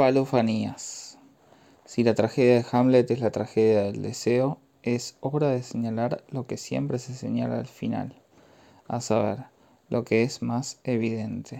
[0.00, 1.18] Falofanías.
[1.84, 6.46] Si la tragedia de Hamlet es la tragedia del deseo, es hora de señalar lo
[6.46, 8.14] que siempre se señala al final,
[8.88, 9.44] a saber,
[9.90, 11.58] lo que es más evidente.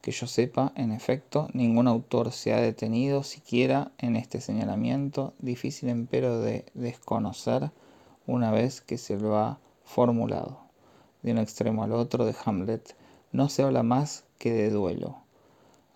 [0.00, 5.88] Que yo sepa, en efecto, ningún autor se ha detenido siquiera en este señalamiento, difícil
[5.88, 7.70] empero de desconocer
[8.26, 10.58] una vez que se lo ha formulado.
[11.22, 12.96] De un extremo al otro de Hamlet
[13.30, 15.27] no se habla más que de duelo.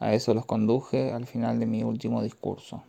[0.02, 2.82] A eso los conduje al final de mi último discurso.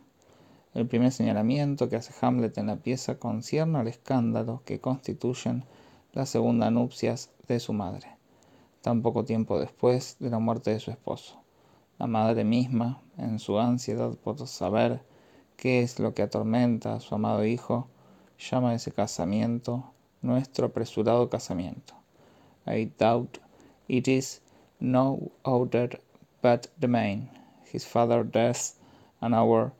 [0.74, 5.64] El primer señalamiento que hace Hamlet en la pieza concierne al escándalo que constituyen
[6.12, 8.08] la segunda nupcias de su madre,
[8.80, 11.40] tan poco tiempo después de la muerte de su esposo.
[12.00, 15.00] La madre misma, en su ansiedad por saber
[15.56, 17.86] qué es lo que atormenta a su amado hijo,
[18.40, 19.84] llama ese casamiento
[20.20, 21.94] nuestro apresurado casamiento.
[22.66, 23.38] I doubt
[23.86, 24.42] it is
[24.80, 26.00] no other
[26.44, 27.30] but the main,
[27.72, 28.74] his father's death,
[29.22, 29.72] and our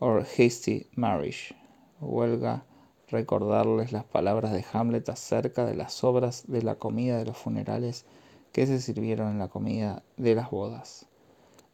[0.00, 1.54] or hasty marriage.
[2.00, 2.64] Huelga
[3.08, 8.04] recordarles las palabras de Hamlet acerca de las obras de la comida de los funerales
[8.52, 11.06] que se sirvieron en la comida de las bodas.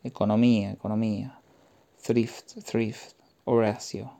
[0.02, 1.40] Economía, economía.
[2.02, 3.14] Thrift, thrift.
[3.46, 4.12] Horacio.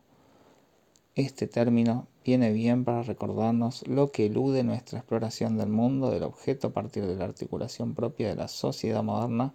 [1.14, 6.69] Este término viene bien para recordarnos lo que elude nuestra exploración del mundo del objeto
[6.69, 9.53] a partir de la articulación propia de la sociedad moderna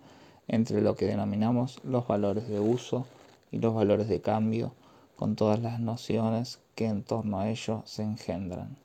[0.49, 3.05] entre lo que denominamos los valores de uso
[3.51, 4.73] y los valores de cambio,
[5.15, 8.75] con todas las nociones que en torno a ello se engendran.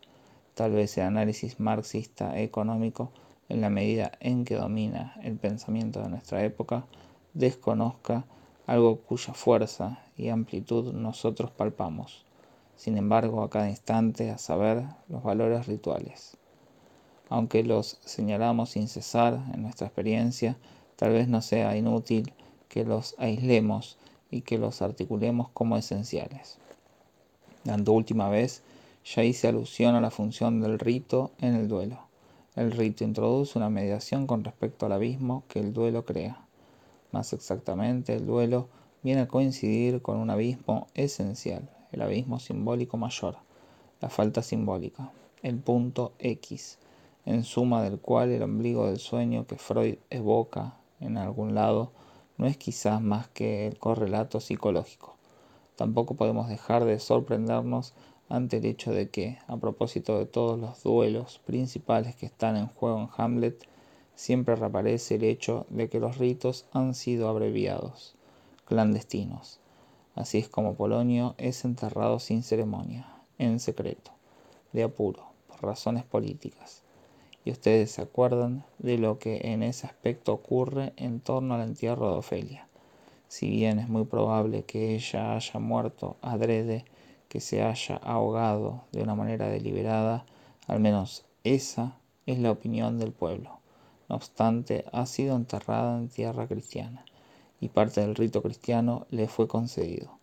[0.54, 3.10] Tal vez el análisis marxista económico,
[3.48, 6.84] en la medida en que domina el pensamiento de nuestra época,
[7.32, 8.24] desconozca
[8.66, 12.24] algo cuya fuerza y amplitud nosotros palpamos
[12.76, 16.36] sin embargo, a cada instante, a saber, los valores rituales.
[17.28, 20.56] Aunque los señalamos sin cesar en nuestra experiencia,
[20.96, 22.32] tal vez no sea inútil
[22.68, 23.98] que los aislemos
[24.30, 26.58] y que los articulemos como esenciales.
[27.64, 28.62] Dando última vez,
[29.04, 31.98] ya hice alusión a la función del rito en el duelo.
[32.56, 36.46] El rito introduce una mediación con respecto al abismo que el duelo crea.
[37.12, 38.68] Más exactamente, el duelo
[39.02, 43.36] viene a coincidir con un abismo esencial, el abismo simbólico mayor,
[44.00, 46.78] la falta simbólica, el punto X,
[47.26, 51.92] en suma del cual el ombligo del sueño que Freud evoca en algún lado
[52.36, 55.16] no es quizás más que el correlato psicológico.
[55.76, 57.94] Tampoco podemos dejar de sorprendernos
[58.28, 62.68] ante el hecho de que, a propósito de todos los duelos principales que están en
[62.68, 63.66] juego en Hamlet,
[64.14, 68.14] siempre reaparece el hecho de que los ritos han sido abreviados,
[68.64, 69.60] clandestinos,
[70.14, 74.12] Así es como Polonio es enterrado sin ceremonia, en secreto,
[74.72, 76.83] de apuro, por razones políticas.
[77.44, 82.10] Y ustedes se acuerdan de lo que en ese aspecto ocurre en torno al entierro
[82.10, 82.68] de Ofelia.
[83.28, 86.84] Si bien es muy probable que ella haya muerto adrede,
[87.28, 90.24] que se haya ahogado de una manera deliberada,
[90.66, 93.58] al menos esa es la opinión del pueblo.
[94.08, 97.04] No obstante, ha sido enterrada en tierra cristiana
[97.60, 100.18] y parte del rito cristiano le fue concedido.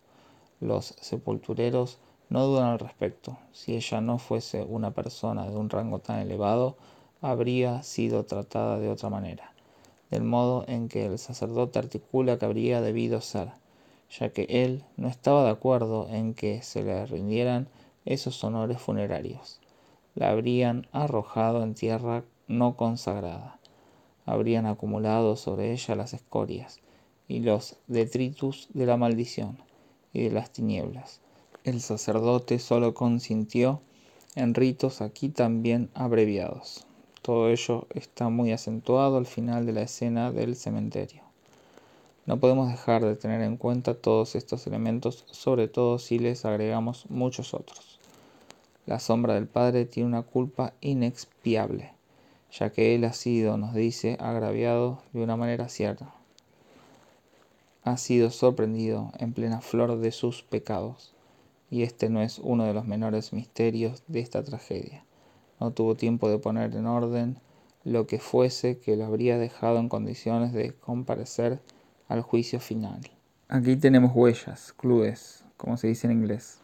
[0.60, 3.36] Los sepultureros no dudan al respecto.
[3.52, 6.76] Si ella no fuese una persona de un rango tan elevado,
[7.22, 9.54] habría sido tratada de otra manera,
[10.10, 13.48] del modo en que el sacerdote articula que habría debido ser,
[14.10, 17.68] ya que él no estaba de acuerdo en que se le rindieran
[18.04, 19.60] esos honores funerarios.
[20.14, 23.58] La habrían arrojado en tierra no consagrada,
[24.26, 26.80] habrían acumulado sobre ella las escorias,
[27.28, 29.56] y los detritus de la maldición
[30.12, 31.20] y de las tinieblas.
[31.64, 33.80] El sacerdote solo consintió
[34.34, 36.86] en ritos aquí también abreviados.
[37.22, 41.22] Todo ello está muy acentuado al final de la escena del cementerio.
[42.26, 47.06] No podemos dejar de tener en cuenta todos estos elementos, sobre todo si les agregamos
[47.08, 47.98] muchos otros.
[48.86, 51.92] La sombra del Padre tiene una culpa inexpiable,
[52.52, 56.12] ya que Él ha sido, nos dice, agraviado de una manera cierta
[57.84, 61.12] ha sido sorprendido en plena flor de sus pecados,
[61.70, 65.04] y este no es uno de los menores misterios de esta tragedia.
[65.62, 67.38] No tuvo tiempo de poner en orden
[67.84, 71.60] lo que fuese que lo habría dejado en condiciones de comparecer
[72.08, 73.00] al juicio final.
[73.48, 76.60] Aquí tenemos huellas, clues, como se dice en inglés,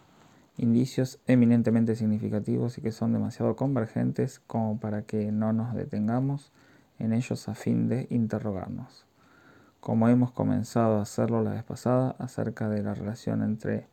[0.56, 6.50] indicios eminentemente significativos y que son demasiado convergentes como para que no nos detengamos
[6.98, 9.06] en ellos a fin de interrogarnos
[9.80, 13.86] como hemos comenzado a hacerlo la vez pasada, acerca de la relación entre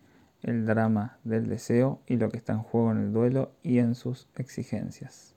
[0.45, 3.95] el drama del deseo y lo que está en juego en el duelo y en
[3.95, 5.33] sus exigencias.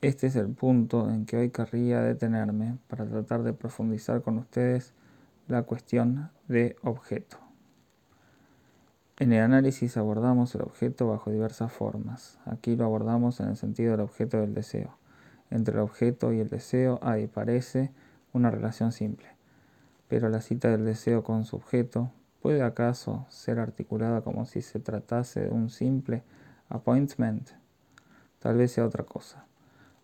[0.00, 4.94] Este es el punto en que hoy querría detenerme para tratar de profundizar con ustedes
[5.48, 7.36] la cuestión de objeto.
[9.18, 12.38] En el análisis abordamos el objeto bajo diversas formas.
[12.46, 14.96] Aquí lo abordamos en el sentido del objeto del deseo.
[15.50, 17.92] Entre el objeto y el deseo hay, parece,
[18.32, 19.26] una relación simple.
[20.08, 24.80] Pero la cita del deseo con su objeto puede acaso ser articulada como si se
[24.80, 26.22] tratase de un simple
[26.68, 27.50] appointment.
[28.38, 29.46] Tal vez sea otra cosa.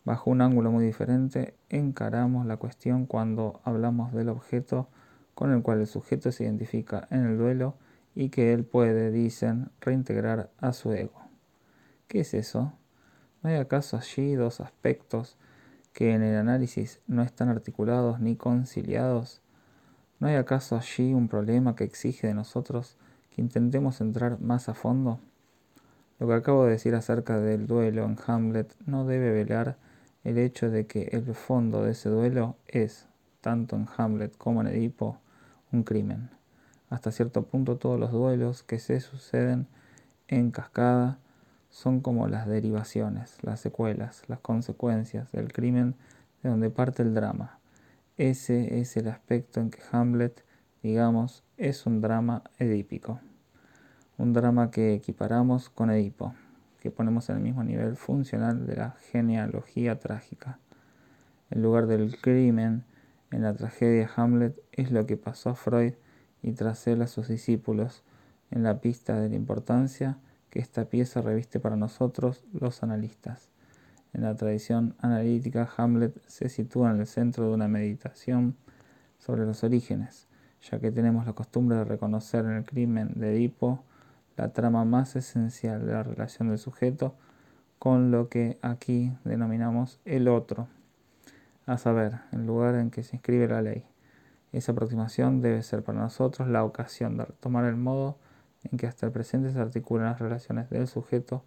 [0.05, 4.89] Bajo un ángulo muy diferente, encaramos la cuestión cuando hablamos del objeto
[5.35, 7.75] con el cual el sujeto se identifica en el duelo
[8.15, 11.23] y que él puede, dicen, reintegrar a su ego.
[12.09, 12.73] ¿Qué es eso?
[13.43, 15.37] ¿No hay acaso allí dos aspectos
[15.93, 19.43] que en el análisis no están articulados ni conciliados?
[20.19, 22.97] ¿No hay acaso allí un problema que exige de nosotros
[23.35, 25.21] que intentemos entrar más a fondo?
[26.19, 29.77] Lo que acabo de decir acerca del duelo en Hamlet no debe velar
[30.25, 33.07] el hecho de que el fondo de ese duelo es,
[33.43, 35.19] tanto en Hamlet como en Edipo,
[35.71, 36.31] un crimen.
[36.89, 39.67] Hasta cierto punto todos los duelos que se suceden
[40.29, 41.19] en cascada
[41.69, 45.95] son como las derivaciones, las secuelas, las consecuencias del crimen
[46.43, 47.56] de donde parte el drama.
[48.17, 50.45] Ese es el aspecto en que Hamlet,
[50.83, 53.21] digamos, es un drama edípico.
[54.17, 56.35] Un drama que equiparamos con Edipo
[56.87, 60.61] que ponemos en el mismo nivel funcional de la genealogía trágica.
[61.51, 62.85] El lugar del crimen
[63.33, 65.95] en la tragedia Hamlet es lo que pasó a Freud
[66.43, 68.05] y tras él a sus discípulos
[68.51, 70.17] en la pista de la importancia
[70.49, 73.51] que esta pieza reviste para nosotros los analistas.
[74.17, 78.57] En la tradición analítica, Hamlet se sitúa en el centro de una meditación
[79.19, 80.27] sobre los orígenes,
[80.63, 83.85] ya que tenemos la costumbre de reconocer en el crimen de Edipo
[84.39, 87.15] la trama más esencial de la relación del sujeto
[87.79, 90.67] con lo que aquí denominamos el otro,
[91.67, 93.85] a saber, el lugar en que se inscribe la ley.
[94.51, 98.17] Esa aproximación debe ser para nosotros la ocasión de retomar el modo
[98.65, 101.45] en que hasta el presente se articulan las relaciones del sujeto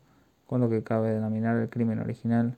[0.50, 2.58] con lo que cabe denominar el crimen original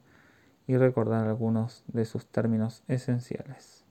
[0.65, 3.83] y recordar algunos de sus términos esenciales.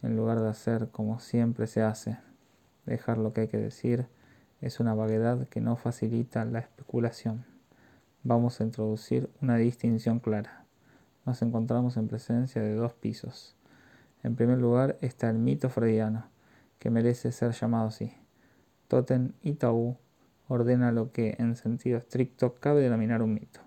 [0.00, 2.18] En lugar de hacer como siempre se hace,
[2.84, 4.06] dejar lo que hay que decir,
[4.60, 7.44] es una vaguedad que no facilita la especulación.
[8.22, 10.64] Vamos a introducir una distinción clara.
[11.24, 13.56] Nos encontramos en presencia de dos pisos.
[14.22, 16.28] En primer lugar está el mito freudiano,
[16.78, 18.14] que merece ser llamado así.
[18.86, 19.96] Totem y Tabú
[20.48, 23.60] ordena lo que, en sentido estricto, cabe denominar un mito.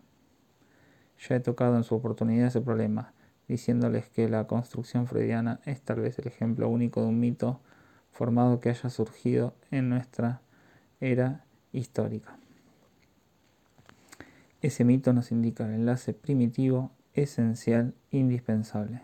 [1.27, 3.13] Ya he tocado en su oportunidad ese problema,
[3.47, 7.59] diciéndoles que la construcción freudiana es tal vez el ejemplo único de un mito
[8.11, 10.41] formado que haya surgido en nuestra
[10.99, 12.37] era histórica.
[14.61, 19.01] Ese mito nos indica el enlace primitivo, esencial, indispensable,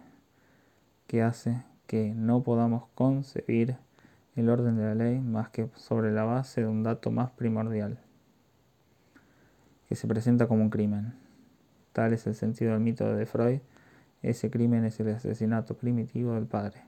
[1.07, 3.77] que hace que no podamos concebir
[4.35, 7.99] el orden de la ley más que sobre la base de un dato más primordial,
[9.87, 11.13] que se presenta como un crimen.
[11.93, 13.59] Tal es el sentido del mito de Freud,
[14.21, 16.83] ese crimen es el asesinato primitivo del padre.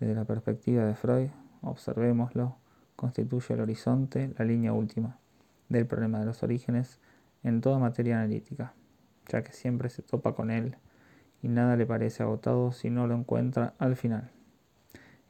[0.00, 1.28] Desde la perspectiva de Freud,
[1.62, 2.56] observémoslo
[3.02, 5.18] constituye el horizonte, la línea última,
[5.68, 7.00] del problema de los orígenes
[7.42, 8.74] en toda materia analítica,
[9.28, 10.76] ya que siempre se topa con él
[11.42, 14.30] y nada le parece agotado si no lo encuentra al final.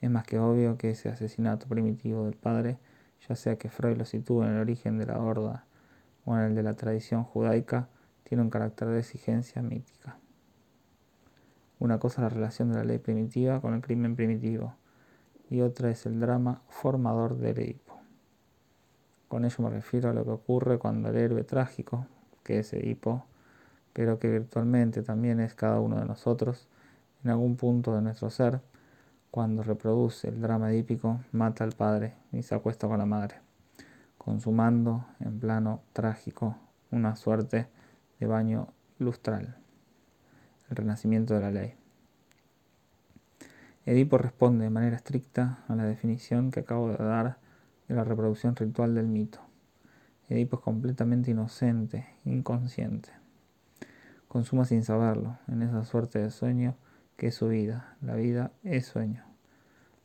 [0.03, 2.77] Es más que obvio que ese asesinato primitivo del padre,
[3.29, 5.65] ya sea que Freud lo sitúe en el origen de la horda
[6.25, 7.89] o en el de la tradición judaica,
[8.25, 10.19] tiene un carácter de exigencia mítica.
[11.79, 14.75] Una cosa es la relación de la ley primitiva con el crimen primitivo,
[15.51, 18.01] y otra es el drama formador del Edipo.
[19.29, 22.07] Con ello me refiero a lo que ocurre cuando el héroe trágico,
[22.43, 23.25] que es Edipo,
[23.93, 26.67] pero que virtualmente también es cada uno de nosotros,
[27.23, 28.61] en algún punto de nuestro ser,
[29.33, 33.37] cuando reproduce el drama edípico, mata al padre y se acuesta con la madre,
[34.19, 36.59] consumando en plano trágico
[36.91, 37.67] una suerte
[38.21, 39.57] de baño lustral,
[40.69, 41.75] el renacimiento de la ley.
[43.87, 47.39] Edipo responde de manera estricta a la definición que acabo de dar
[47.89, 49.41] de la reproducción ritual del mito.
[50.29, 53.09] Edipo es completamente inocente, inconsciente.
[54.29, 56.77] Consuma sin saberlo, en esa suerte de sueño
[57.23, 57.95] que su vida.
[58.01, 59.23] La vida es sueño.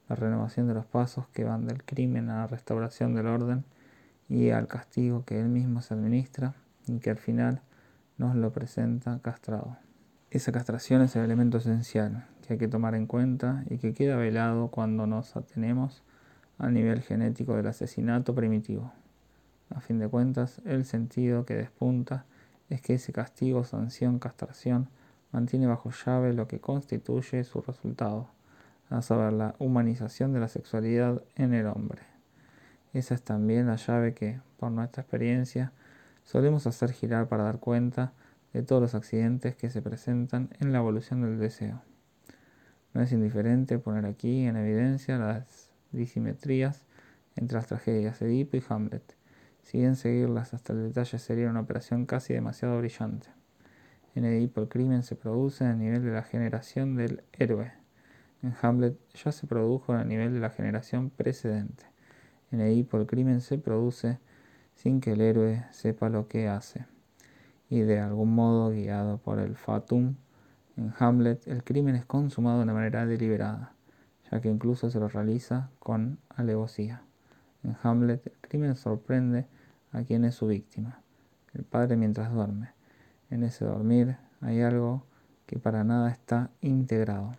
[0.08, 3.66] La renovación de los pasos que van del crimen a la restauración del orden
[4.30, 6.54] y al castigo que él mismo se administra
[6.86, 7.64] y que al final
[8.20, 9.78] nos lo presenta castrado.
[10.30, 14.16] Esa castración es el elemento esencial que hay que tomar en cuenta y que queda
[14.16, 16.04] velado cuando nos atenemos
[16.60, 18.94] al nivel genético del asesinato primitivo.
[19.72, 22.26] A fin de cuentas, el sentido que despunta
[22.70, 24.90] es que ese castigo, sanción, castración
[25.32, 28.30] mantiene bajo llave lo que constituye su resultado,
[28.90, 32.04] a saber, la humanización de la sexualidad en el hombre.
[32.94, 35.74] Esa es también la llave que, por nuestra experiencia,
[36.24, 38.14] solemos hacer girar para dar cuenta
[38.54, 41.82] de todos los accidentes que se presentan en la evolución del deseo.
[42.94, 46.86] No es indiferente poner aquí en evidencia las disimetrías
[47.36, 49.16] entre las tragedias Edipo y Hamlet.
[49.62, 53.37] Si bien seguirlas hasta el detalle sería una operación casi demasiado brillante.
[54.18, 57.72] En Edipo el crimen se produce a nivel de la generación del héroe.
[58.42, 61.86] En Hamlet ya se produjo a nivel de la generación precedente.
[62.50, 64.18] En Edipo el crimen se produce
[64.74, 66.88] sin que el héroe sepa lo que hace.
[67.70, 70.16] Y de algún modo guiado por el fatum,
[70.78, 73.74] en Hamlet el crimen es consumado de una manera deliberada,
[74.32, 77.04] ya que incluso se lo realiza con alevosía.
[77.64, 79.46] En Hamlet el crimen sorprende
[79.92, 81.02] a quien es su víctima,
[81.54, 82.77] el padre mientras duerme.
[83.30, 85.04] En ese dormir hay algo
[85.46, 87.36] que para nada está integrado.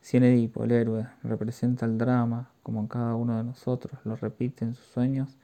[0.00, 4.64] Si en Edipo el héroe representa el drama, como cada uno de nosotros lo repite
[4.64, 5.38] en sus sueños,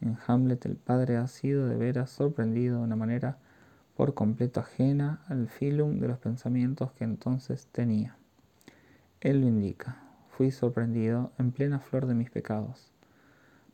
[0.00, 3.38] en Hamlet el padre ha sido de veras sorprendido de una manera
[3.96, 8.16] por completo ajena al filum de los pensamientos que entonces tenía.
[9.20, 9.96] Él lo indica.
[10.30, 12.90] Fui sorprendido en plena flor de mis pecados.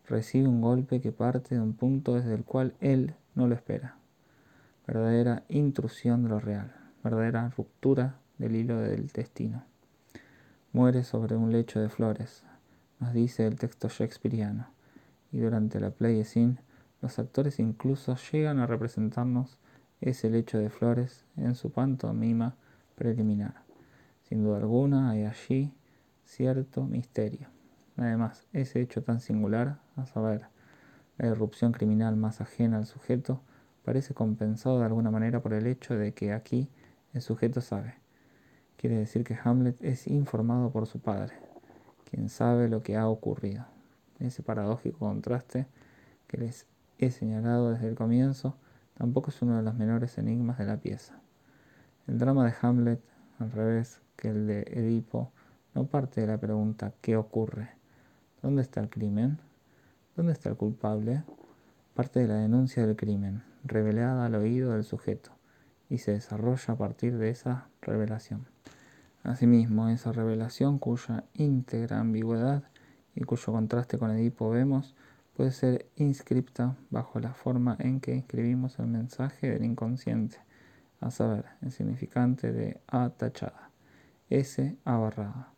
[0.07, 3.98] Recibe un golpe que parte de un punto desde el cual él no lo espera.
[4.89, 9.63] Verdadera intrusión de lo real, verdadera ruptura del hilo del destino
[10.73, 12.43] muere sobre un lecho de flores,
[13.01, 14.69] nos dice el texto shakespeariano,
[15.31, 16.57] y durante la play scene
[17.03, 19.59] los actores incluso llegan a representarnos
[20.01, 22.57] ese lecho de flores en su pantomima
[22.95, 23.63] preliminar.
[24.23, 25.71] Sin duda alguna hay allí
[26.25, 27.49] cierto misterio.
[27.99, 30.47] Además, ese hecho tan singular, a saber,
[31.19, 33.43] la irrupción criminal más ajena al sujeto,
[33.89, 36.69] parece compensado de alguna manera por el hecho de que aquí
[37.15, 37.95] el sujeto sabe
[38.77, 41.33] Quiere decir que Hamlet es informado por su padre,
[42.05, 43.65] quien sabe lo que ha ocurrido.
[44.19, 45.67] Ese paradójico contraste
[46.27, 46.67] que les
[46.99, 48.59] he señalado desde el comienzo
[48.93, 51.19] tampoco es uno de los menores enigmas de la pieza.
[52.07, 53.01] El drama de Hamlet,
[53.39, 55.33] al revés que el de Edipo,
[55.75, 57.71] no parte de la pregunta ¿qué ocurre?
[58.43, 59.39] ¿Dónde está el crimen?
[60.15, 61.23] ¿Dónde está el culpable?
[61.95, 65.31] Parte de la denuncia del crimen, revelada al oído del sujeto,
[65.89, 68.47] y se desarrolla a partir de esa revelación.
[69.23, 72.63] Asimismo, esa revelación cuya íntegra ambigüedad
[73.15, 74.95] y cuyo contraste con Edipo vemos
[75.37, 80.39] puede ser inscripta bajo la forma en que escribimos el mensaje del inconsciente,
[81.01, 83.71] a saber, el significante de A tachada,
[84.31, 85.53] S abarrada,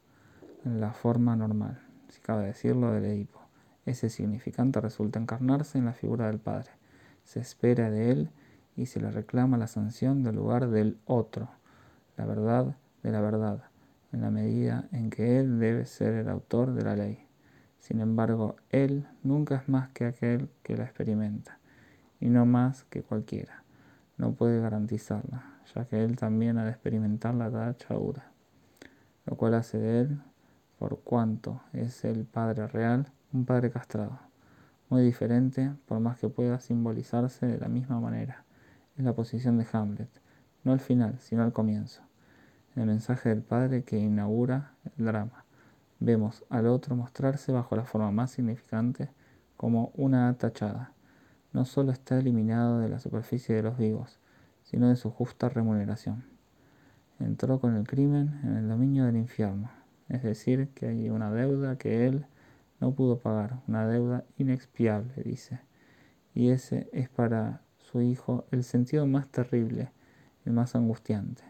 [0.64, 3.40] la forma normal, si cabe decirlo, del Edipo.
[3.87, 6.71] Ese significante resulta encarnarse en la figura del Padre.
[7.25, 8.31] Se espera de él
[8.77, 11.50] y se le reclama la sanción del lugar del otro,
[12.17, 13.65] la verdad de la verdad,
[14.12, 17.27] en la medida en que Él debe ser el autor de la ley.
[17.79, 21.59] Sin embargo, Él nunca es más que aquel que la experimenta,
[22.21, 23.65] y no más que cualquiera.
[24.19, 28.31] No puede garantizarla, ya que Él también ha de experimentar la tachadura,
[29.25, 30.21] lo cual hace de Él,
[30.79, 34.19] por cuanto es el Padre real, un Padre castrado,
[34.90, 38.44] muy diferente, por más que pueda simbolizarse de la misma manera.
[38.97, 40.11] Es la posición de Hamlet,
[40.64, 42.02] no al final, sino al comienzo
[42.76, 45.44] el mensaje del Padre que inaugura el drama.
[45.99, 49.11] Vemos al otro mostrarse bajo la forma más significante
[49.56, 50.92] como una tachada.
[51.52, 54.18] No solo está eliminado de la superficie de los vivos,
[54.62, 56.25] sino de su justa remuneración.
[57.18, 59.70] Entró con el crimen en el dominio del infierno,
[60.09, 62.25] es decir, que hay una deuda que él
[62.80, 65.60] no pudo pagar, una deuda inexpiable, dice.
[66.34, 69.92] Y ese es para su hijo el sentido más terrible,
[70.44, 71.42] y más angustiante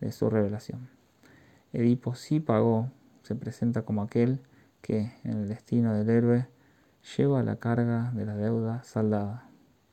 [0.00, 0.88] de su revelación.
[1.72, 2.90] Edipo sí pagó,
[3.22, 4.40] se presenta como aquel
[4.80, 6.48] que, en el destino del héroe,
[7.16, 9.48] lleva la carga de la deuda saldada,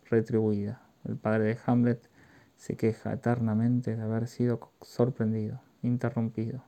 [0.09, 0.81] retribuida.
[1.03, 2.09] El padre de Hamlet
[2.55, 6.63] se queja eternamente de haber sido sorprendido, interrumpido,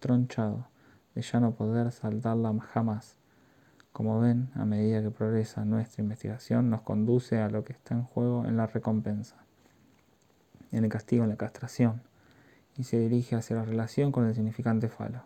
[0.00, 0.68] tronchado,
[1.14, 3.16] de ya no poder saldarla jamás.
[3.96, 8.02] Como ven, a medida que progresa nuestra investigación, nos conduce a lo que está en
[8.02, 9.36] juego en la recompensa,
[10.70, 12.02] en el castigo, en la castración,
[12.76, 15.22] y se dirige hacia la relación con el significante falo,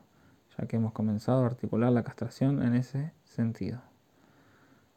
[0.57, 3.81] ya que hemos comenzado a articular la castración en ese sentido.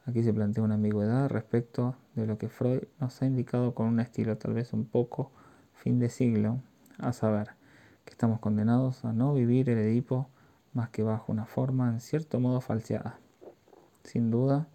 [0.06, 3.98] Aquí se plantea una ambigüedad respecto de lo que Freud nos ha indicado con un
[3.98, 5.32] estilo tal vez un poco
[5.72, 6.60] fin de siglo,
[6.98, 7.48] a saber,
[8.04, 10.28] que estamos condenados a no vivir el Edipo
[10.74, 13.18] más que bajo una forma en cierto modo falseada.
[14.04, 14.68] Sin duda,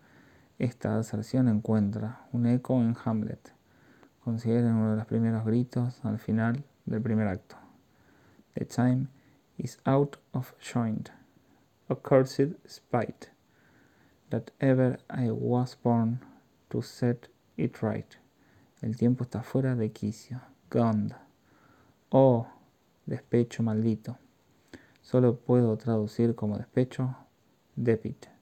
[0.57, 3.53] esta aserción encuentra un eco en Hamlet.
[4.23, 7.55] Consideren uno de los primeros gritos al final del primer acto.
[8.55, 9.07] The time
[9.57, 11.11] is out of joint,
[11.87, 13.29] accursed spite,
[14.29, 16.19] that ever I was born
[16.69, 18.15] to set it right.
[18.81, 20.41] El tiempo está fuera de quicio.
[20.71, 21.13] Gond.
[22.09, 22.47] Oh,
[23.05, 24.17] despecho maldito.
[25.01, 27.15] Solo puedo traducir como despecho,
[27.75, 28.38] depit.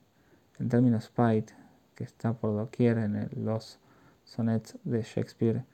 [0.60, 1.54] El término spite,
[1.94, 3.80] que está por doquier en los
[4.24, 5.66] sonnets de Shakespeare,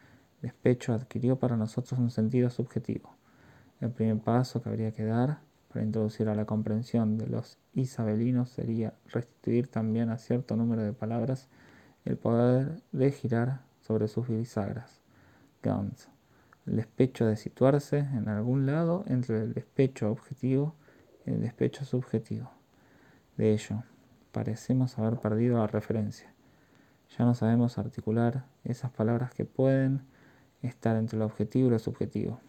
[0.42, 3.16] despecho adquirió para nosotros un sentido subjetivo.
[3.80, 5.40] El primer paso que habría que dar
[5.72, 10.94] para introducir a la comprensión de los isabelinos sería restituir también a cierto número de
[10.94, 11.48] palabras
[12.06, 15.02] el poder de girar sobre sus bisagras.
[15.64, 16.10] Guns.
[16.66, 20.76] El despecho de situarse en algún lado entre el despecho objetivo
[21.26, 22.52] y el despecho subjetivo.
[23.38, 23.84] De ello,
[24.34, 26.34] parecemos haber perdido la referencia.
[27.18, 30.02] Ya no sabemos articular esas palabras que pueden
[30.64, 32.42] estar entre lo objetivo y lo subjetivo.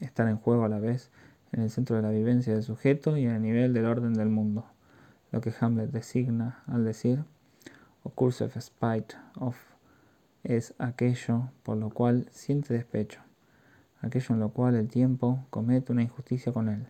[0.00, 1.10] Estar en juego a la vez
[1.52, 4.28] en el centro de la vivencia del sujeto y en el nivel del orden del
[4.28, 4.66] mundo.
[5.30, 7.24] Lo que Hamlet designa al decir
[8.02, 9.56] of spite of
[10.42, 13.20] es aquello por lo cual siente despecho,
[14.02, 16.86] aquello en lo cual el tiempo comete una injusticia con él,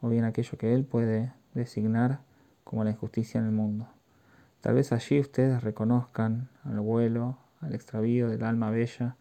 [0.00, 2.20] o bien aquello que él puede designar
[2.64, 3.86] como la injusticia en el mundo.
[4.60, 9.16] Tal vez allí ustedes reconozcan al vuelo, al extravío del alma bella,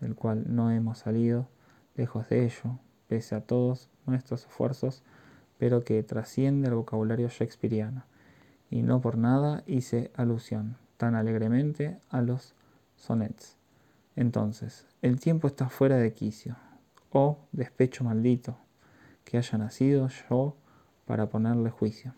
[0.00, 1.48] del cual no hemos salido,
[1.96, 5.02] lejos de ello, pese a todos nuestros esfuerzos,
[5.58, 8.04] pero que trasciende el vocabulario shakespeariano,
[8.70, 12.54] y no por nada hice alusión tan alegremente a los
[12.96, 13.56] sonnets.
[14.16, 16.56] Entonces, el tiempo está fuera de quicio,
[17.12, 18.58] oh despecho maldito,
[19.24, 20.56] que haya nacido yo
[21.06, 22.14] para ponerle juicio.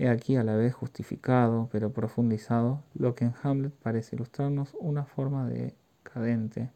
[0.00, 5.04] He aquí a la vez justificado, pero profundizado, lo que en Hamlet parece ilustrarnos una
[5.04, 6.70] forma de cadente,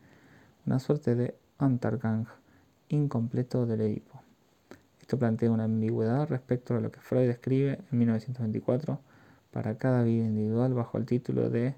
[0.67, 2.27] una suerte de antargang
[2.91, 4.21] incompleto del Edipo.
[5.01, 9.01] Esto plantea una ambigüedad respecto a lo que Freud escribe en 1924
[9.51, 11.77] para cada vida individual bajo el título de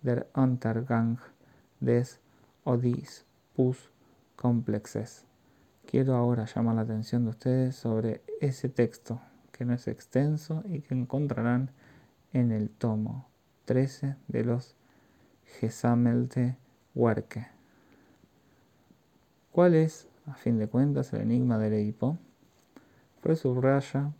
[0.00, 1.18] Der Untergang
[1.78, 2.20] des
[2.64, 3.90] Oedipus
[4.34, 5.26] Complexes.
[5.84, 9.20] Quiero ahora llamar la atención de ustedes sobre ese texto,
[9.56, 11.70] que no es extenso y que encontrarán
[12.32, 13.28] en el tomo
[13.64, 14.76] 13 de los
[15.60, 16.56] Gesammelte
[16.94, 17.46] Werke.
[19.52, 22.18] ¿Cuál es, a fin de cuentas, el enigma del Edipo?
[23.22, 24.12] Freud subraya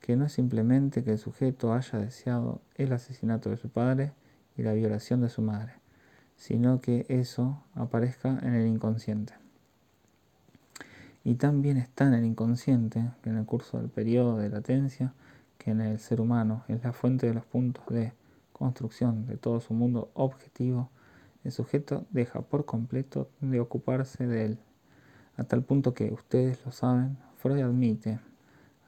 [0.00, 4.12] que no es simplemente que el sujeto haya deseado el asesinato de su padre
[4.56, 5.74] y la violación de su madre,
[6.36, 9.41] sino que eso aparezca en el inconsciente.
[11.24, 15.14] Y también está en el inconsciente en el curso del periodo de latencia,
[15.58, 18.12] que en el ser humano es la fuente de los puntos de
[18.52, 20.90] construcción de todo su mundo objetivo,
[21.44, 24.58] el sujeto deja por completo de ocuparse de él,
[25.36, 28.20] a tal punto que ustedes lo saben, Freud admite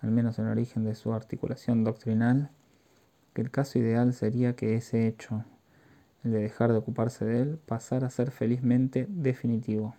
[0.02, 2.50] al menos en el origen de su articulación doctrinal,
[3.32, 5.44] que el caso ideal sería que ese hecho,
[6.22, 9.96] el de dejar de ocuparse de él, pasara a ser felizmente definitivo.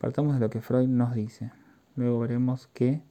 [0.00, 1.52] Partamos de lo que Freud nos dice,
[1.94, 3.02] luego veremos qué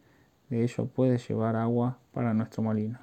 [0.49, 2.97] de ello puede llevar agua para nuestro molino.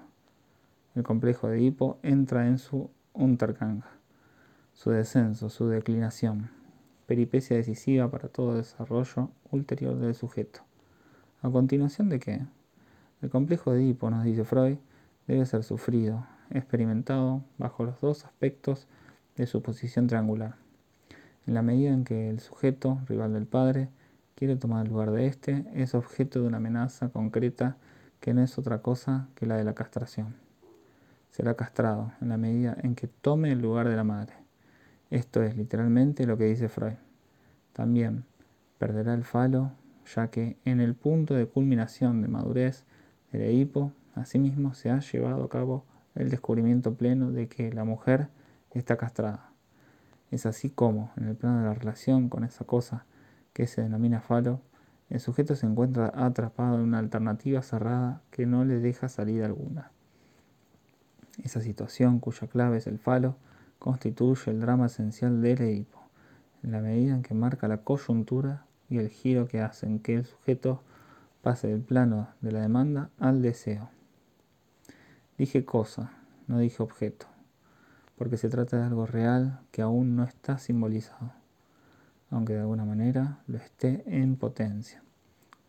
[0.97, 3.85] El complejo de Edipo entra en su Untergang,
[4.75, 6.51] su descenso, su declinación,
[7.07, 10.63] peripecia decisiva para todo desarrollo ulterior del sujeto.
[11.41, 12.45] ¿A continuación de qué?
[13.23, 14.79] El complejo de Edipo, nos dice Freud,
[15.29, 18.89] debe ser sufrido, experimentado bajo los dos aspectos
[19.37, 20.66] de su posición triangular.
[21.47, 23.89] En la medida en que el sujeto, rival del padre,
[24.35, 27.77] quiere tomar el lugar de éste, es objeto de una amenaza concreta
[28.21, 30.35] que no es otra cosa que la de la castración.
[31.31, 34.35] Será castrado en la medida en que tome el lugar de la madre.
[35.11, 36.97] Esto es literalmente lo que dice Freud.
[37.73, 38.25] También
[38.79, 39.73] perderá el falo
[40.15, 42.85] ya que en el punto de culminación de madurez
[43.33, 48.29] del Edipo, asimismo se ha llevado a cabo el descubrimiento pleno de que la mujer
[48.73, 49.51] está castrada.
[50.31, 53.05] Es así como, en el plano de la relación con esa cosa
[53.53, 54.61] que se denomina falo,
[55.09, 59.93] el sujeto se encuentra atrapado en una alternativa cerrada que no le deja salida alguna.
[61.43, 63.37] Esa situación, cuya clave es el falo,
[63.79, 66.01] constituye el drama esencial del Edipo,
[66.63, 70.25] en la medida en que marca la coyuntura y el giro que hacen que el
[70.25, 70.83] sujeto
[71.43, 73.91] pase del plano de la demanda al deseo.
[75.39, 76.13] Dije cosa,
[76.49, 77.27] no dije objeto,
[78.17, 81.33] porque se trata de algo real que aún no está simbolizado,
[82.31, 85.03] aunque de alguna manera lo esté en potencia.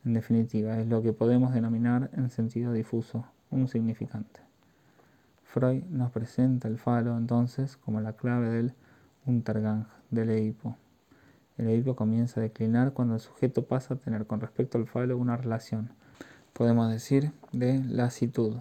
[0.06, 4.40] En definitiva, es lo que podemos denominar en sentido difuso un significante.
[5.44, 8.74] Freud nos presenta el falo entonces como la clave del
[9.26, 10.78] Untergang del Edipo
[11.58, 15.18] El Edipo comienza a declinar cuando el sujeto pasa a tener con respecto al falo
[15.18, 15.90] una relación,
[16.54, 18.58] podemos decir, de lasitud.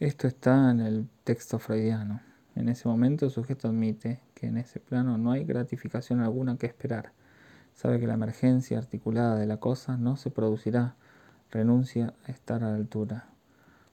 [0.00, 2.25] Esto está en el texto freudiano.
[2.56, 6.66] En ese momento el sujeto admite que en ese plano no hay gratificación alguna que
[6.66, 7.12] esperar.
[7.74, 10.96] Sabe que la emergencia articulada de la cosa no se producirá,
[11.50, 13.28] renuncia a estar a la altura.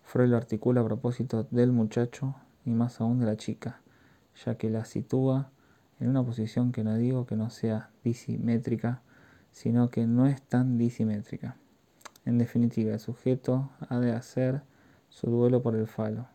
[0.04, 3.82] Freud lo articula a propósito del muchacho y más aún de la chica,
[4.46, 5.52] ya que la sitúa
[6.00, 9.02] en una posición que no digo que no sea disimétrica,
[9.52, 11.58] sino que no es tan disimétrica.
[12.24, 14.62] En definitiva, el sujeto ha de hacer
[15.10, 16.33] su duelo por el falo.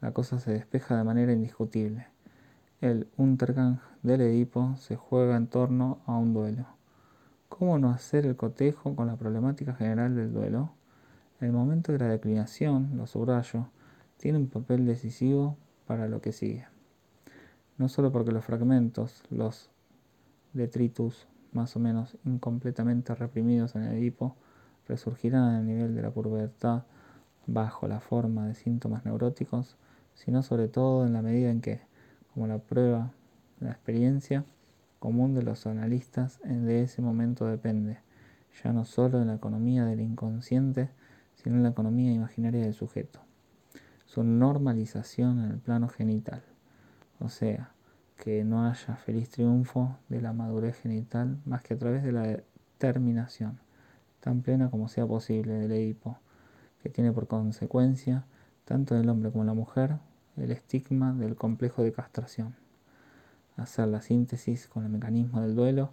[0.00, 2.06] La cosa se despeja de manera indiscutible.
[2.80, 6.66] El Untergang del Edipo se juega en torno a un duelo.
[7.48, 10.72] ¿Cómo no hacer el cotejo con la problemática general del duelo?
[11.40, 13.70] El momento de la declinación, lo subrayo,
[14.16, 15.56] tiene un papel decisivo
[15.86, 16.66] para lo que sigue
[17.78, 19.70] no solo porque los fragmentos, los
[20.52, 24.36] detritus más o menos incompletamente reprimidos en el Edipo,
[24.86, 26.82] resurgirán a nivel de la pubertad
[27.46, 29.76] bajo la forma de síntomas neuróticos,
[30.24, 31.80] sino sobre todo en la medida en que,
[32.34, 33.12] como la prueba,
[33.60, 34.44] la experiencia
[34.98, 37.98] común de los analistas de ese momento depende,
[38.62, 40.90] ya no solo de la economía del inconsciente,
[41.36, 43.20] sino en la economía imaginaria del sujeto,
[44.06, 46.42] su normalización en el plano genital.
[47.20, 47.72] O sea,
[48.16, 52.22] que no haya feliz triunfo de la madurez genital más que a través de la
[52.26, 53.60] determinación,
[54.20, 56.18] tan plena como sea posible, del Edipo,
[56.82, 58.24] que tiene por consecuencia,
[58.64, 59.98] tanto del hombre como la mujer,
[60.40, 62.54] el estigma del complejo de castración.
[63.56, 65.92] Hacer la síntesis con el mecanismo del duelo,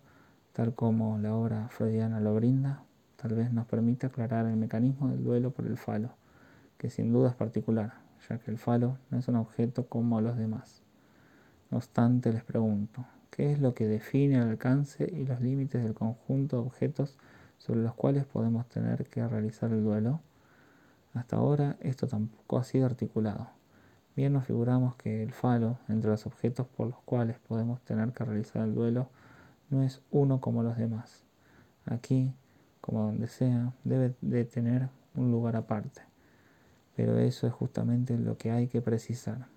[0.53, 2.83] tal como la obra freudiana lo brinda,
[3.15, 6.11] tal vez nos permita aclarar el mecanismo del duelo por el falo,
[6.77, 7.93] que sin duda es particular,
[8.29, 10.83] ya que el falo no es un objeto como los demás.
[11.71, 15.93] No obstante, les pregunto, ¿qué es lo que define el alcance y los límites del
[15.93, 17.17] conjunto de objetos
[17.57, 20.21] sobre los cuales podemos tener que realizar el duelo?
[21.15, 23.49] Hasta ahora esto tampoco ha sido articulado.
[24.15, 28.23] Bien nos figuramos que el falo, entre los objetos por los cuales podemos tener que
[28.23, 29.09] realizar el duelo,
[29.69, 31.25] no es uno como los demás.
[31.85, 32.33] Aquí,
[32.79, 36.01] como donde sea, debe de tener un lugar aparte.
[36.95, 39.47] Pero eso es justamente lo que hay que precisar.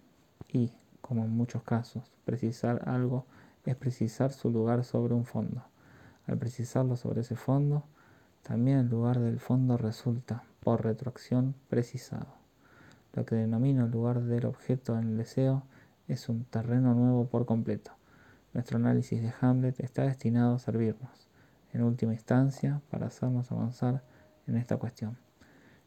[0.52, 3.26] Y, como en muchos casos, precisar algo
[3.64, 5.62] es precisar su lugar sobre un fondo.
[6.26, 7.84] Al precisarlo sobre ese fondo,
[8.42, 12.37] también el lugar del fondo resulta, por retroacción, precisado.
[13.12, 15.64] Lo que denomino el lugar del objeto en el deseo
[16.06, 17.92] es un terreno nuevo por completo.
[18.54, 21.28] Nuestro análisis de Hamlet está destinado a servirnos,
[21.72, 24.02] en última instancia, para hacernos avanzar
[24.46, 25.16] en esta cuestión.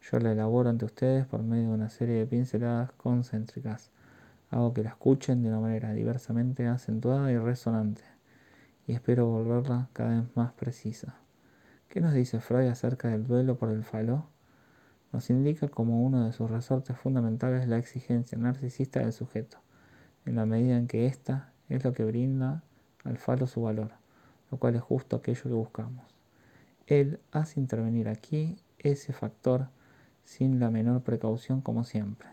[0.01, 3.91] Yo la elaboro ante ustedes por medio de una serie de pinceladas concéntricas
[4.51, 8.03] Hago que la escuchen de una manera diversamente acentuada y resonante,
[8.85, 11.15] y espero volverla cada vez más precisa.
[11.87, 14.27] ¿Qué nos dice Freud acerca del duelo por el falo?
[15.11, 19.57] Nos indica como uno de sus resortes fundamentales la exigencia narcisista del sujeto,
[20.25, 22.63] en la medida en que ésta es lo que brinda
[23.03, 23.91] al falo su valor,
[24.51, 26.05] lo cual es justo aquello que buscamos.
[26.87, 29.69] Él hace intervenir aquí ese factor
[30.23, 32.29] sin la menor precaución como siempre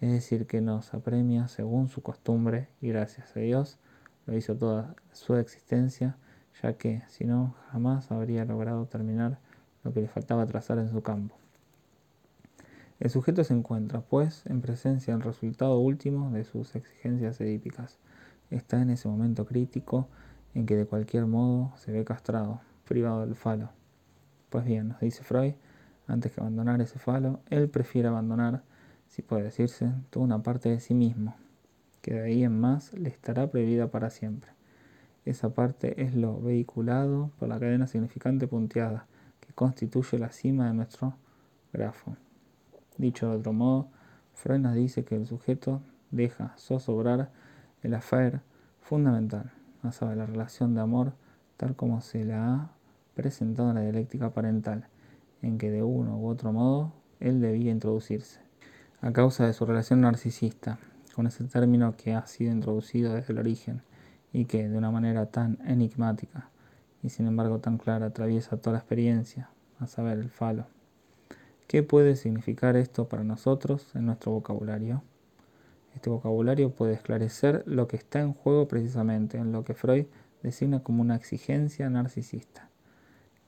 [0.00, 3.78] es decir, que nos apremia según su costumbre y gracias a Dios
[4.26, 6.16] lo hizo toda su existencia,
[6.62, 9.38] ya que si no jamás habría logrado terminar
[9.84, 11.36] lo que le faltaba trazar en su campo.
[13.00, 17.98] El sujeto se encuentra, pues, en presencia del resultado último de sus exigencias edípicas.
[18.50, 20.08] Está en ese momento crítico
[20.54, 23.70] en que de cualquier modo se ve castrado, privado del falo.
[24.50, 25.54] Pues bien, nos dice Freud,
[26.06, 28.62] antes que abandonar ese falo, él prefiere abandonar
[29.10, 31.34] si puede decirse, toda una parte de sí mismo,
[32.00, 34.52] que de ahí en más le estará prohibida para siempre.
[35.24, 39.06] Esa parte es lo vehiculado por la cadena significante punteada,
[39.40, 41.14] que constituye la cima de nuestro
[41.72, 42.16] grafo.
[43.00, 43.88] Dicho de otro modo,
[44.34, 47.30] Freud nos dice que el sujeto deja zozobrar
[47.82, 48.42] el afer
[48.82, 51.14] fundamental, a saber, la relación de amor
[51.56, 52.70] tal como se la ha
[53.14, 54.86] presentado en la dialéctica parental,
[55.40, 58.40] en que de uno u otro modo él debía introducirse
[59.00, 60.78] a causa de su relación narcisista
[61.14, 63.80] con ese término que ha sido introducido desde el origen
[64.30, 66.50] y que de una manera tan enigmática
[67.02, 70.66] y sin embargo tan clara atraviesa toda la experiencia, a saber, el falo.
[71.70, 75.04] ¿Qué puede significar esto para nosotros en nuestro vocabulario?
[75.94, 80.06] Este vocabulario puede esclarecer lo que está en juego precisamente en lo que Freud
[80.42, 82.68] designa como una exigencia narcisista.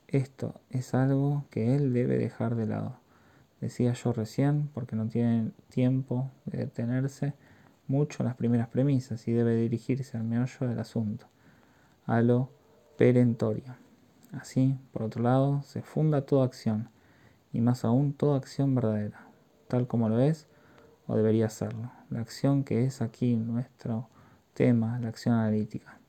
[0.07, 2.97] Esto es algo que él debe dejar de lado
[3.59, 7.33] decía yo recién, porque no tiene tiempo de detenerse
[7.87, 11.27] mucho en las primeras premisas y debe dirigirse al meollo del asunto,
[12.05, 12.51] a lo
[12.97, 13.75] perentorio.
[14.31, 16.87] Así, por otro lado, se funda toda acción,
[17.53, 19.27] y más aún toda acción verdadera,
[19.69, 20.47] tal como lo es
[21.07, 21.91] o debería serlo.
[22.09, 24.09] La acción que es aquí nuestro
[24.53, 25.99] tema, la acción analítica.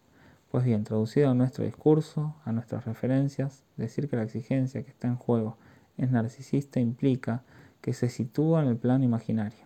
[0.51, 5.09] Pues bien, traducido a nuestro discurso, a nuestras referencias, decir que la exigencia que está
[5.09, 5.59] en juego
[5.97, 7.43] es narcisista implica
[7.81, 9.65] que se sitúa en el plano imaginario.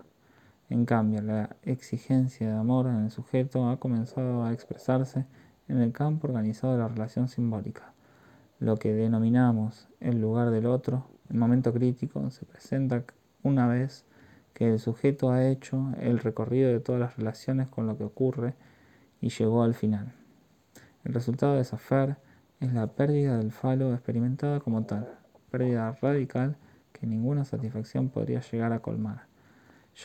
[0.71, 5.27] En cambio, la exigencia de amor en el sujeto ha comenzado a expresarse
[5.69, 7.93] en el campo organizado de la relación simbólica.
[8.59, 13.05] Lo que denominamos el lugar del otro, el momento crítico, se presenta
[13.43, 14.05] una vez
[14.55, 18.55] que el sujeto ha hecho el recorrido de todas las relaciones con lo que ocurre
[19.21, 20.13] y llegó al final.
[21.05, 22.17] El resultado de esa fer
[22.61, 25.09] es la pérdida del falo experimentada como tal,
[25.51, 26.57] pérdida radical
[26.93, 29.27] que ninguna satisfacción podría llegar a colmar.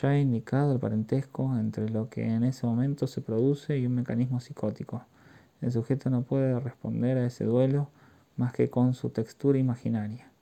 [0.00, 3.94] Ya he indicado el parentesco entre lo que en ese momento se produce y un
[3.94, 5.04] mecanismo psicótico.
[5.60, 7.88] El sujeto no puede responder a ese duelo
[8.36, 10.33] más que con su textura imaginaria.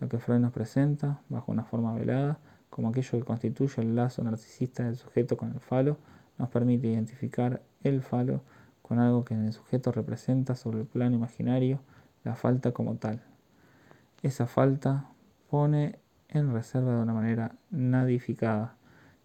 [0.00, 2.38] Lo que Freud nos presenta, bajo una forma velada,
[2.70, 5.98] como aquello que constituye el lazo narcisista del sujeto con el falo,
[6.38, 8.42] nos permite identificar el falo
[8.82, 11.80] con algo que en el sujeto representa sobre el plano imaginario
[12.24, 13.22] la falta como tal.
[14.22, 15.08] Esa falta
[15.48, 18.76] pone en reserva de una manera nadificada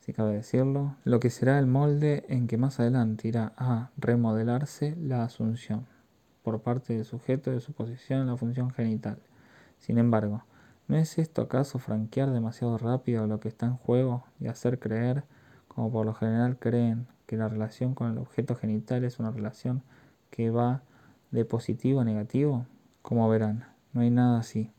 [0.02, 4.96] si cabe decirlo, lo que será el molde en que más adelante irá a remodelarse
[5.00, 5.86] la asunción
[6.42, 9.20] por parte del sujeto de su posición en la función genital.
[9.78, 10.44] Sin embargo,
[10.92, 15.24] ¿no es esto acaso franquear demasiado rápido lo que está en juego y hacer creer,
[15.70, 19.84] como por lo general creen, que la relación con el objeto genital es una relación
[20.32, 20.82] que va
[21.32, 22.66] de positivo a negativo?
[23.04, 24.70] Como verán, no hay nada así.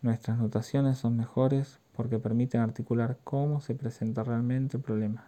[0.00, 5.24] Nuestras notaciones son mejores porque permiten articular cómo se presenta realmente el problema.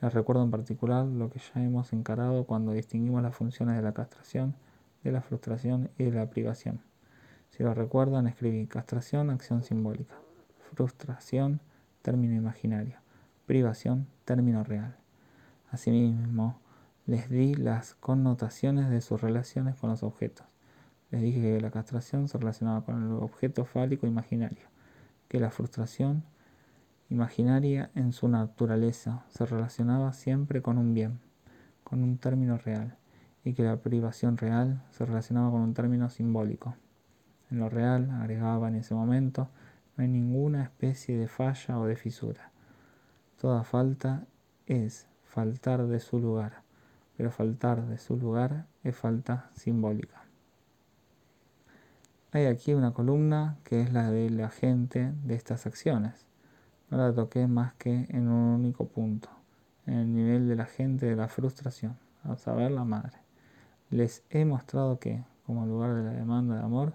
[0.00, 3.94] Les recuerdo en particular lo que ya hemos encarado cuando distinguimos las funciones de la
[3.94, 4.56] castración,
[5.04, 6.80] de la frustración y de la privación.
[7.56, 10.16] Si lo recuerdan, escribí castración, acción simbólica,
[10.74, 11.60] frustración,
[12.02, 12.96] término imaginario,
[13.46, 14.96] privación, término real.
[15.70, 16.58] Asimismo,
[17.06, 20.46] les di las connotaciones de sus relaciones con los objetos.
[21.10, 24.72] Les dije que la castración se relacionaba con el objeto fálico imaginario
[25.32, 26.24] que la frustración
[27.08, 31.20] imaginaria en su naturaleza se relacionaba siempre con un bien,
[31.84, 32.98] con un término real,
[33.42, 36.76] y que la privación real se relacionaba con un término simbólico.
[37.52, 39.50] En lo real, agregaba en ese momento,
[39.94, 42.50] no hay ninguna especie de falla o de fisura.
[43.38, 44.24] Toda falta
[44.66, 46.62] es faltar de su lugar,
[47.14, 50.24] pero faltar de su lugar es falta simbólica.
[52.30, 56.26] Hay aquí una columna que es la del agente de estas acciones.
[56.88, 59.28] No la toqué más que en un único punto,
[59.84, 63.18] en el nivel del agente de la frustración, a saber, la madre.
[63.90, 66.94] Les he mostrado que, como lugar de la demanda de amor,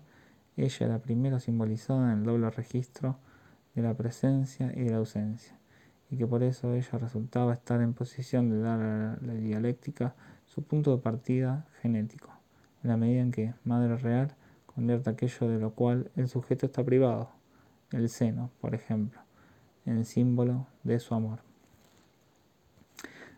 [0.64, 3.18] ella era primero simbolizada en el doble registro
[3.76, 5.56] de la presencia y de la ausencia,
[6.10, 10.16] y que por eso ella resultaba estar en posición de dar a la dialéctica
[10.46, 12.32] su punto de partida genético,
[12.84, 16.84] en la medida en que madre real convierte aquello de lo cual el sujeto está
[16.84, 17.30] privado,
[17.92, 19.20] el seno, por ejemplo,
[19.86, 21.40] en símbolo de su amor.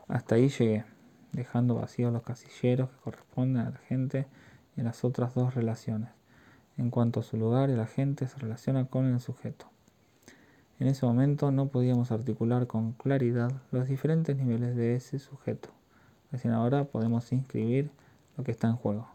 [0.08, 0.86] Hasta ahí llegué,
[1.32, 4.28] dejando vacíos los casilleros que corresponden a la gente
[4.76, 6.19] en las otras dos relaciones.
[6.80, 9.66] En cuanto a su lugar, el agente se relaciona con el sujeto.
[10.80, 15.72] En ese momento no podíamos articular con claridad los diferentes niveles de ese sujeto.
[16.32, 17.92] Recién ahora podemos inscribir
[18.38, 19.10] lo que está en juego.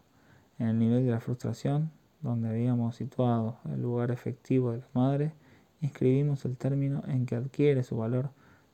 [0.59, 1.89] En el nivel de la frustración,
[2.21, 5.33] donde habíamos situado el lugar efectivo de la madre,
[5.81, 8.29] inscribimos el término en que adquiere su valor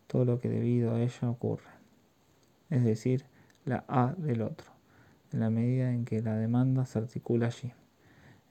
[0.07, 1.69] todo lo que debido a ella ocurre,
[2.69, 3.23] es decir,
[3.63, 4.69] la A del otro,
[5.31, 7.71] en la medida en que la demanda se articula allí.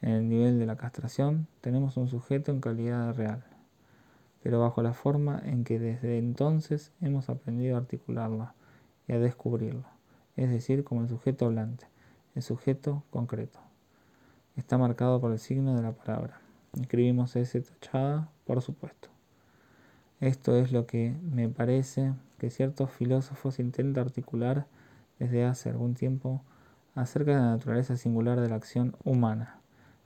[0.03, 3.45] En el nivel de la castración tenemos un sujeto en calidad real,
[4.43, 8.55] pero bajo la forma en que desde entonces hemos aprendido a articularla
[9.07, 9.85] y a descubrirlo,
[10.37, 11.87] es decir, como el sujeto hablante,
[12.35, 13.61] el sujeto concreto
[14.57, 16.41] está marcado por el signo de la palabra.
[16.81, 19.09] Escribimos S tachada, por supuesto.
[20.21, 24.67] Esto es lo que me parece que ciertos filósofos intentan articular
[25.19, 26.43] desde hace algún tiempo
[26.95, 29.60] acerca de la naturaleza singular de la acción humana.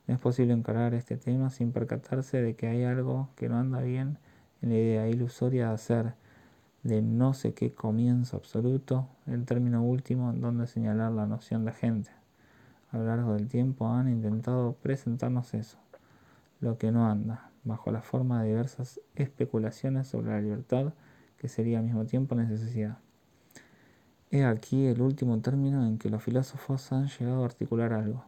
[0.07, 3.81] No es posible encarar este tema sin percatarse de que hay algo que no anda
[3.81, 4.17] bien
[4.61, 6.13] en la idea ilusoria de hacer
[6.83, 11.71] de no sé qué comienzo absoluto el término último en donde señalar la noción de
[11.71, 12.11] gente
[12.95, 15.77] a lo largo del tiempo han intentado presentarnos eso,
[16.61, 20.93] lo que no anda, bajo la forma de diversas especulaciones sobre la libertad,
[21.37, 22.97] que sería al mismo tiempo necesidad.
[24.31, 28.23] He aquí el último término en que los filósofos han llegado a articular algo,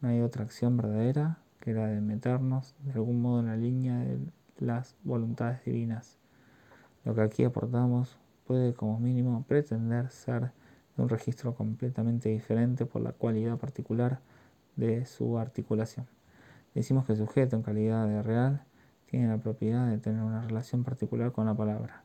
[0.00, 3.98] no hay otra acción verdadera que la de meternos de algún modo en la línea
[3.98, 4.18] de
[4.58, 6.18] las voluntades divinas.
[7.04, 10.52] Lo que aquí aportamos puede como mínimo pretender ser
[10.96, 14.20] de un registro completamente diferente por la cualidad particular
[14.76, 16.06] de su articulación.
[16.74, 18.62] Decimos que el sujeto en calidad de real
[19.06, 22.04] tiene la propiedad de tener una relación particular con la palabra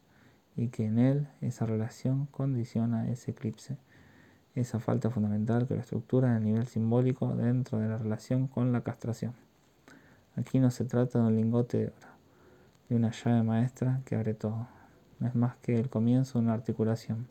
[0.55, 3.77] y que en él esa relación condiciona ese eclipse,
[4.55, 8.71] esa falta fundamental que lo estructura en el nivel simbólico dentro de la relación con
[8.71, 9.33] la castración.
[10.35, 12.07] Aquí no se trata de un lingote de oro,
[12.89, 14.67] de una llave maestra que abre todo.
[15.19, 17.27] No es más que el comienzo de una articulación,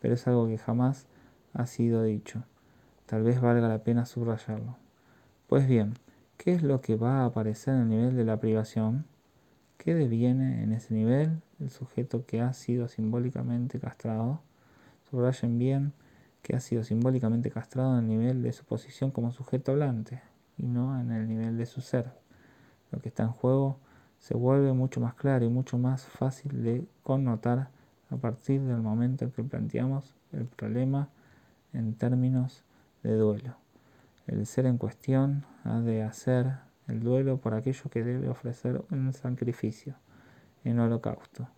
[0.00, 1.06] pero es algo que jamás
[1.52, 2.42] ha sido dicho.
[3.06, 4.76] Tal vez valga la pena subrayarlo.
[5.46, 5.94] Pues bien,
[6.36, 9.06] ¿qué es lo que va a aparecer en el nivel de la privación?
[9.78, 14.40] ¿Qué deviene en ese nivel el sujeto que ha sido simbólicamente castrado?
[15.08, 15.92] Subrayen bien
[16.46, 20.22] que ha sido simbólicamente castrado en el nivel de su posición como sujeto hablante
[20.56, 22.12] y no en el nivel de su ser.
[22.92, 23.80] Lo que está en juego
[24.20, 27.70] se vuelve mucho más claro y mucho más fácil de connotar
[28.10, 31.08] a partir del momento en que planteamos el problema
[31.72, 32.62] en términos
[33.02, 33.56] de duelo.
[34.28, 39.12] El ser en cuestión ha de hacer el duelo por aquello que debe ofrecer un
[39.12, 39.96] sacrificio,
[40.62, 41.48] en holocausto,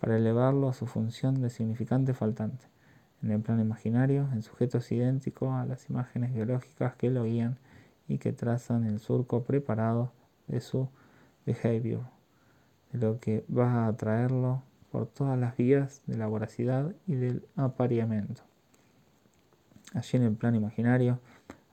[0.00, 2.79] para elevarlo a su función de significante faltante.
[3.22, 7.58] En el plano imaginario, el sujeto es idéntico a las imágenes biológicas que lo guían
[8.08, 10.12] y que trazan el surco preparado
[10.48, 10.88] de su
[11.44, 12.02] behavior,
[12.92, 17.46] de lo que va a atraerlo por todas las vías de la voracidad y del
[17.56, 18.42] apareamiento.
[19.94, 21.18] Allí en el plano imaginario,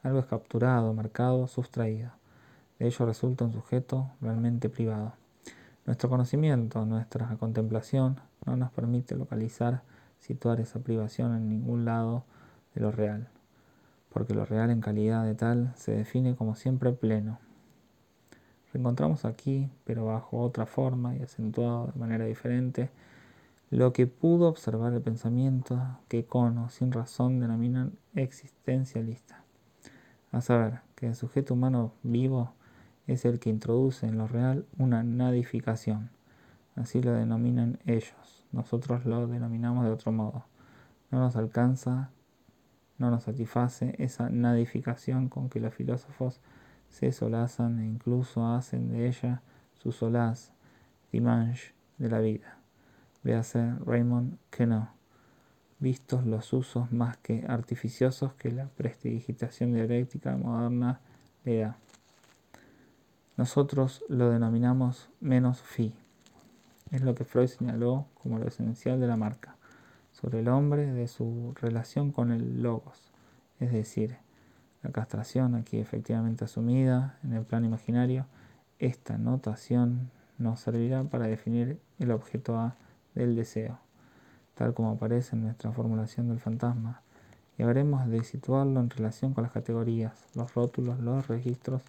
[0.03, 2.11] algo es capturado, marcado, sustraído.
[2.79, 5.13] De ello resulta un sujeto realmente privado.
[5.85, 9.81] Nuestro conocimiento, nuestra contemplación, no nos permite localizar,
[10.19, 12.23] situar esa privación en ningún lado
[12.75, 13.29] de lo real,
[14.13, 17.39] porque lo real en calidad de tal se define como siempre pleno,
[18.77, 22.91] Encontramos aquí, pero bajo otra forma y acentuado de manera diferente,
[23.71, 29.43] lo que pudo observar el pensamiento que con o sin razón denominan existencialista.
[30.31, 32.53] A saber, que el sujeto humano vivo
[33.07, 36.11] es el que introduce en lo real una nadificación.
[36.77, 38.45] Así lo denominan ellos.
[38.51, 40.45] Nosotros lo denominamos de otro modo.
[41.11, 42.11] No nos alcanza,
[42.97, 46.39] no nos satisface esa nadificación con que los filósofos
[46.89, 49.41] se solazan e incluso hacen de ella
[49.73, 50.53] su solaz,
[51.11, 52.57] dimanche de la vida.
[53.23, 54.97] Véase Raymond no
[55.79, 60.99] vistos los usos más que artificiosos que la prestidigitación dialéctica moderna
[61.43, 61.77] le da.
[63.35, 65.93] Nosotros lo denominamos menos fi.
[66.91, 69.55] Es lo que Freud señaló como lo esencial de la marca,
[70.11, 73.11] sobre el hombre de su relación con el logos,
[73.59, 74.17] es decir,
[74.83, 78.25] la castración aquí efectivamente asumida en el plano imaginario,
[78.79, 82.75] esta notación nos servirá para definir el objeto A
[83.15, 83.79] del deseo,
[84.55, 87.01] tal como aparece en nuestra formulación del fantasma,
[87.57, 91.81] y habremos de situarlo en relación con las categorías, los rótulos, los registros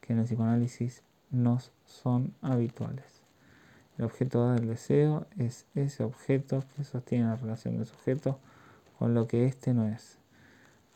[0.00, 3.21] que en el psicoanálisis nos son habituales.
[4.02, 8.40] El objeto A del deseo es ese objeto que sostiene la relación del sujeto
[8.98, 10.18] con lo que éste no es.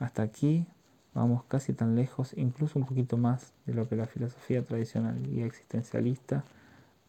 [0.00, 0.66] Hasta aquí
[1.14, 5.42] vamos casi tan lejos, incluso un poquito más de lo que la filosofía tradicional y
[5.42, 6.42] existencialista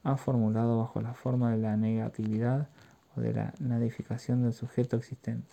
[0.03, 2.67] ha formulado bajo la forma de la negatividad
[3.15, 5.49] o de la nadificación del sujeto existente.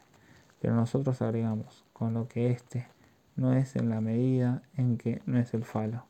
[0.61, 2.87] Pero nosotros agregamos, con lo que éste
[3.35, 6.05] no es en la medida en que no es el falo.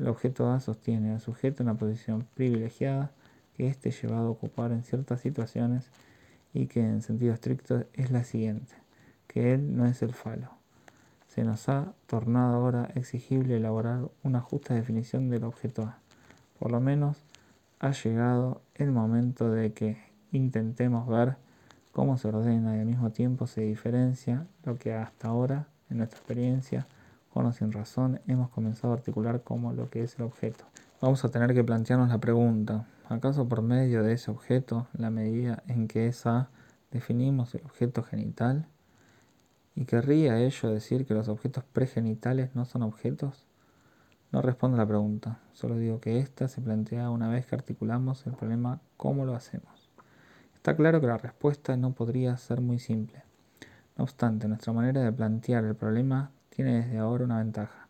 [0.00, 3.12] El objeto A sostiene al sujeto en la posición privilegiada
[3.58, 5.90] que éste llevado a ocupar en ciertas situaciones
[6.54, 8.72] y que en sentido estricto es la siguiente,
[9.26, 10.58] que él no es el falo
[11.38, 15.98] se nos ha tornado ahora exigible elaborar una justa definición del objeto A.
[16.58, 17.22] Por lo menos
[17.78, 19.98] ha llegado el momento de que
[20.32, 21.36] intentemos ver
[21.92, 26.18] cómo se ordena y al mismo tiempo se diferencia lo que hasta ahora, en nuestra
[26.18, 26.88] experiencia,
[27.32, 30.64] con o sin razón, hemos comenzado a articular como lo que es el objeto.
[31.00, 35.62] Vamos a tener que plantearnos la pregunta, ¿acaso por medio de ese objeto, la medida
[35.66, 36.50] en que es A,
[36.90, 38.66] definimos el objeto genital?
[39.74, 43.44] ¿Y querría ello decir que los objetos pregenitales no son objetos?
[44.30, 48.26] No respondo a la pregunta, solo digo que ésta se plantea una vez que articulamos
[48.26, 49.88] el problema cómo lo hacemos.
[50.54, 53.22] Está claro que la respuesta no podría ser muy simple.
[53.96, 57.88] No obstante, nuestra manera de plantear el problema tiene desde ahora una ventaja,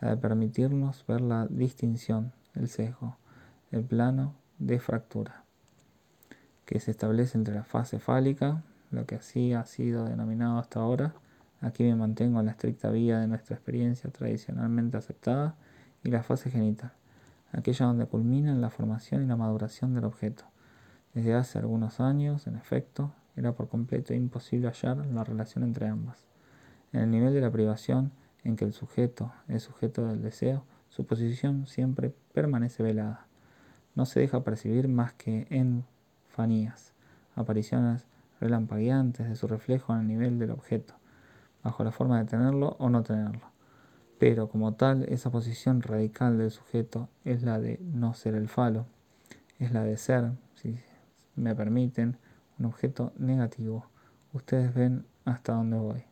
[0.00, 3.18] la de permitirnos ver la distinción, el sesgo,
[3.70, 5.44] el plano de fractura,
[6.64, 11.14] que se establece entre la fase fálica, lo que así ha sido denominado hasta ahora,
[11.64, 15.54] Aquí me mantengo en la estricta vía de nuestra experiencia tradicionalmente aceptada
[16.02, 16.92] y la fase genital,
[17.52, 20.44] aquella donde culminan la formación y la maduración del objeto.
[21.14, 26.26] Desde hace algunos años, en efecto, era por completo imposible hallar la relación entre ambas.
[26.92, 31.06] En el nivel de la privación, en que el sujeto es sujeto del deseo, su
[31.06, 33.26] posición siempre permanece velada.
[33.94, 35.84] No se deja percibir más que en
[36.28, 36.92] fanías,
[37.36, 38.06] apariciones
[38.40, 40.94] relampagueantes de su reflejo en el nivel del objeto,
[41.62, 43.52] bajo la forma de tenerlo o no tenerlo.
[44.18, 48.86] Pero como tal, esa posición radical del sujeto es la de no ser el falo,
[49.58, 50.78] es la de ser, si
[51.36, 52.16] me permiten,
[52.58, 53.86] un objeto negativo.
[54.32, 56.04] Ustedes ven hasta dónde voy.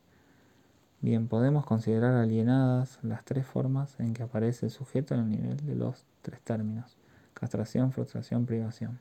[1.01, 5.57] Bien, podemos considerar alienadas las tres formas en que aparece el sujeto en el nivel
[5.67, 6.97] de los tres términos,
[7.35, 9.01] castración, frustración, privación,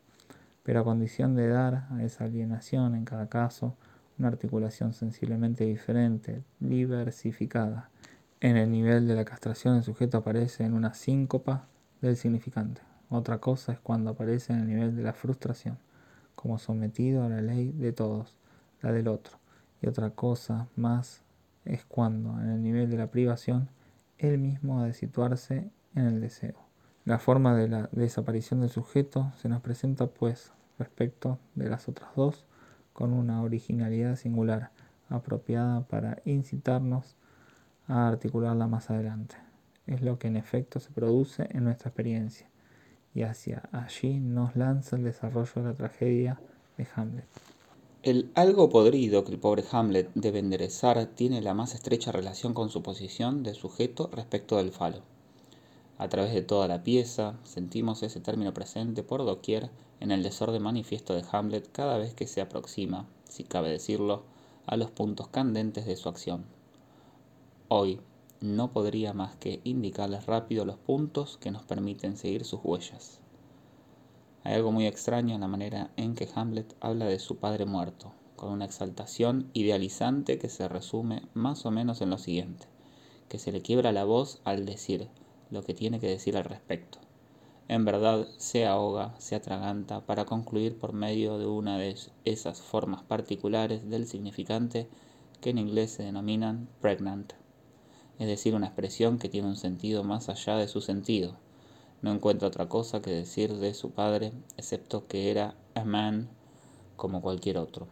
[0.64, 3.76] pero a condición de dar a esa alienación en cada caso
[4.18, 7.90] una articulación sensiblemente diferente, diversificada.
[8.40, 11.68] En el nivel de la castración el sujeto aparece en una síncopa
[12.02, 12.82] del significante.
[13.10, 15.78] Otra cosa es cuando aparece en el nivel de la frustración,
[16.36, 18.38] como sometido a la ley de todos,
[18.82, 19.38] la del otro.
[19.82, 21.24] Y otra cosa más
[21.66, 23.70] es cuando, en el nivel de la privación,
[24.18, 26.71] él mismo ha de situarse en el deseo.
[27.04, 32.12] La forma de la desaparición del sujeto se nos presenta, pues, respecto de las otras
[32.16, 32.46] dos,
[32.94, 34.70] con una originalidad singular,
[35.10, 37.16] apropiada para incitarnos
[37.88, 39.36] a articularla más adelante.
[39.88, 42.48] Es lo que en efecto se produce en nuestra experiencia,
[43.16, 46.40] y hacia allí nos lanza el desarrollo de la tragedia
[46.78, 47.26] de Hamlet.
[48.04, 52.70] El algo podrido que el pobre Hamlet debe enderezar tiene la más estrecha relación con
[52.70, 55.02] su posición de sujeto respecto del falo.
[56.02, 60.64] A través de toda la pieza sentimos ese término presente por doquier en el desorden
[60.64, 64.24] manifiesto de Hamlet cada vez que se aproxima, si cabe decirlo,
[64.66, 66.44] a los puntos candentes de su acción.
[67.68, 68.02] Hoy
[68.40, 73.20] no podría más que indicarles rápido los puntos que nos permiten seguir sus huellas.
[74.44, 78.12] Hay algo muy extraño en la manera en que Hamlet habla de su padre muerto,
[78.38, 82.66] con una exaltación idealizante que se resume más o menos en lo siguiente,
[83.30, 85.08] que se le quiebra la voz al decir
[85.52, 87.00] lo que tiene que decir al respecto
[87.72, 91.96] en verdad se ahoga, se atraganta para concluir por medio de una de
[92.26, 94.90] esas formas particulares del significante
[95.40, 97.32] que en inglés se denominan pregnant,
[98.20, 101.38] es decir, una expresión que tiene un sentido más allá de su sentido.
[102.02, 106.28] No encuentra otra cosa que decir de su padre, excepto que era a man
[106.98, 107.88] como cualquier otro.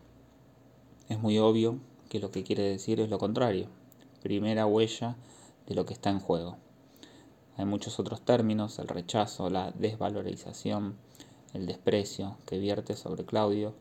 [1.08, 1.80] Es muy obvio
[2.10, 3.70] que lo que quiere decir es lo contrario,
[4.22, 5.16] primera huella
[5.68, 6.58] de lo que está en juego.
[7.60, 10.96] Hay muchos otros términos, el rechazo, la desvalorización,
[11.54, 13.74] el desprecio que vierte sobre Claudio,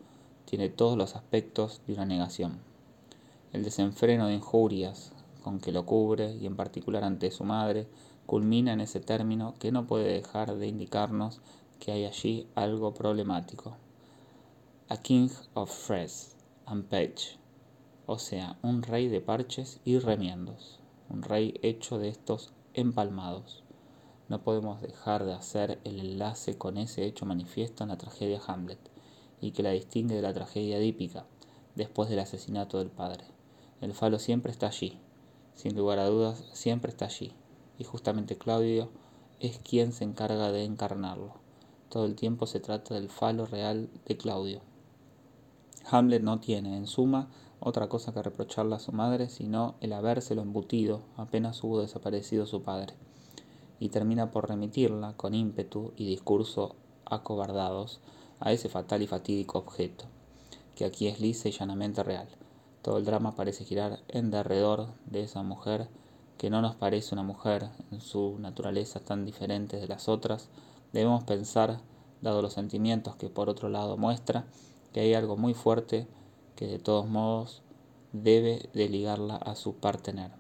[0.47, 2.59] tiene todos los aspectos de una negación.
[3.53, 5.13] El desenfreno de injurias
[5.45, 7.87] con que lo cubre, y en particular ante su madre,
[8.27, 11.41] culmina en ese término que no puede dejar de indicarnos
[11.79, 13.77] que hay allí algo problemático.
[14.89, 16.35] A king of threads
[16.67, 17.39] and page,
[18.07, 23.63] o sea, un rey de parches y remiendos, un rey hecho de estos empalmados
[24.29, 28.79] no podemos dejar de hacer el enlace con ese hecho manifiesto en la tragedia Hamlet
[29.41, 31.25] y que la distingue de la tragedia edípica
[31.75, 33.25] después del asesinato del padre.
[33.81, 34.99] El falo siempre está allí,
[35.55, 37.33] sin lugar a dudas, siempre está allí,
[37.79, 38.91] y justamente Claudio
[39.41, 41.35] es quien se encarga de encarnarlo.
[41.89, 44.61] Todo el tiempo se trata del falo real de Claudio.
[45.91, 50.43] Hamlet no tiene, en suma, otra cosa que reprocharle a su madre, sino el habérselo
[50.43, 52.95] embutido apenas hubo desaparecido su padre
[53.81, 58.01] y termina por remitirla con ímpetu y discurso acobardados
[58.41, 60.05] a ese fatal y fatídico objeto,
[60.75, 62.29] que aquí es lisa y llanamente real.
[62.83, 65.89] Todo el drama parece girar en derredor de esa mujer
[66.39, 70.49] que no nos parece una mujer en su naturaleza tan diferente de las otras.
[70.93, 71.81] Debemos pensar,
[72.23, 74.47] dado los sentimientos que por otro lado muestra,
[74.93, 76.07] que hay algo muy fuerte
[76.55, 77.63] que de todos modos
[78.13, 80.38] debe de ligarla a su partener.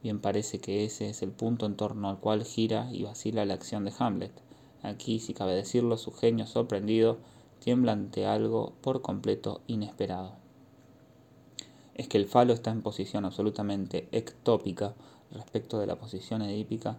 [0.00, 3.54] Bien parece que ese es el punto en torno al cual gira y vacila la
[3.54, 4.30] acción de Hamlet.
[4.82, 7.18] Aquí, si cabe decirlo, su genio sorprendido
[7.58, 10.34] tiembla ante algo por completo inesperado.
[11.96, 14.94] Es que el falo está en posición absolutamente ectópica
[15.32, 16.98] respecto de la posición edípica,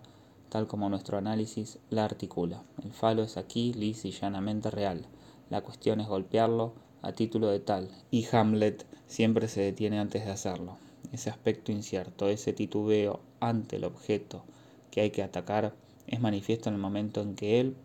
[0.50, 2.64] tal como nuestro análisis la articula.
[2.84, 5.06] El falo es aquí lis y llanamente real.
[5.50, 10.32] La cuestión es golpearlo a título de tal, y Hamlet siempre se detiene antes de
[10.32, 14.44] hacerlo ese aspecto incierto, ese titubeo ante el objeto
[14.92, 15.74] que hay que atacar,
[16.08, 17.76] es manifiesto en el momento en que él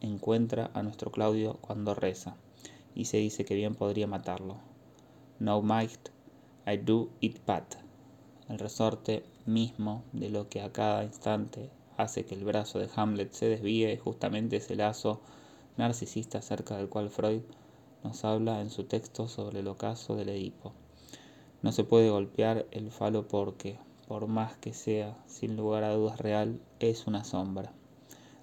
[0.00, 2.36] encuentra a nuestro Claudio cuando reza
[2.94, 4.56] y se dice que bien podría matarlo.
[5.38, 6.08] No might
[6.66, 7.76] I do it but.
[8.48, 13.32] El resorte mismo de lo que a cada instante hace que el brazo de Hamlet
[13.32, 15.20] se desvíe justamente ese lazo
[15.76, 17.42] narcisista acerca del cual Freud
[18.02, 20.72] nos habla en su texto sobre el ocaso del Edipo.
[21.62, 26.18] No se puede golpear el falo porque, por más que sea, sin lugar a dudas
[26.18, 27.72] real, es una sombra.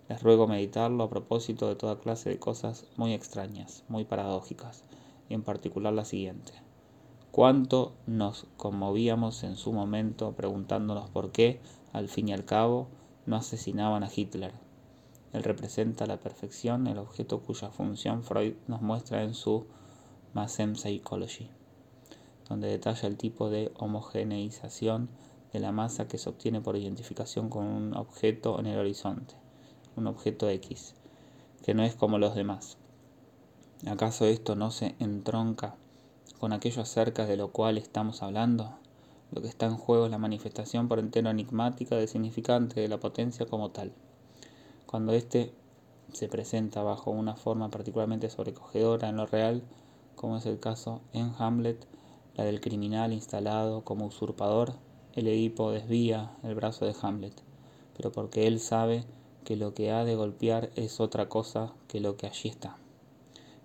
[0.07, 4.83] Les ruego meditarlo a propósito de toda clase de cosas muy extrañas, muy paradójicas,
[5.29, 6.53] y en particular la siguiente.
[7.31, 11.59] ¿Cuánto nos conmovíamos en su momento preguntándonos por qué,
[11.93, 12.87] al fin y al cabo,
[13.25, 14.53] no asesinaban a Hitler?
[15.33, 19.65] Él representa a la perfección el objeto cuya función Freud nos muestra en su
[20.33, 21.49] Masem Psychology,
[22.49, 25.09] donde detalla el tipo de homogeneización
[25.53, 29.35] de la masa que se obtiene por identificación con un objeto en el horizonte,
[29.95, 30.95] un objeto X,
[31.63, 32.77] que no es como los demás.
[33.85, 35.75] ¿Acaso esto no se entronca
[36.39, 38.77] con aquello acerca de lo cual estamos hablando?
[39.31, 42.99] Lo que está en juego es la manifestación por entero enigmática del significante de la
[42.99, 43.91] potencia como tal.
[44.85, 45.53] Cuando éste
[46.13, 49.63] se presenta bajo una forma particularmente sobrecogedora en lo real,
[50.15, 51.85] como es el caso en Hamlet,
[52.37, 54.75] la del criminal instalado como usurpador,
[55.13, 57.33] el Edipo desvía el brazo de Hamlet,
[57.95, 59.03] pero porque él sabe
[59.43, 62.77] que lo que ha de golpear es otra cosa que lo que allí está.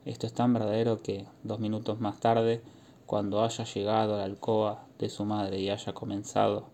[0.05, 2.63] Esto es tan verdadero que, dos minutos más tarde,
[3.07, 6.65] cuando haya llegado a la alcoba de su madre y haya comenzado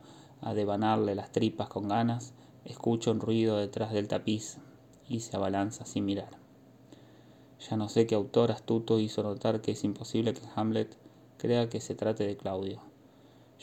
[0.40, 2.32] a devanarle las tripas con ganas,
[2.68, 4.58] Escucha un ruido detrás del tapiz
[5.08, 6.36] y se abalanza sin mirar.
[7.66, 10.94] Ya no sé qué autor astuto hizo notar que es imposible que Hamlet
[11.38, 12.80] crea que se trate de Claudio,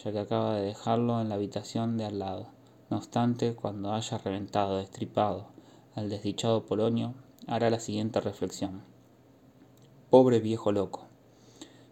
[0.03, 2.47] ya que acaba de dejarlo en la habitación de al lado.
[2.89, 5.45] No obstante, cuando haya reventado, destripado
[5.93, 7.13] al desdichado Polonio,
[7.45, 8.82] hará la siguiente reflexión.
[10.09, 11.05] Pobre viejo loco.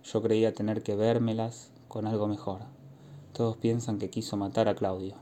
[0.04, 2.62] Yo creía tener que vérmelas con algo mejor.
[3.34, 5.16] Todos piensan que quiso matar a Claudio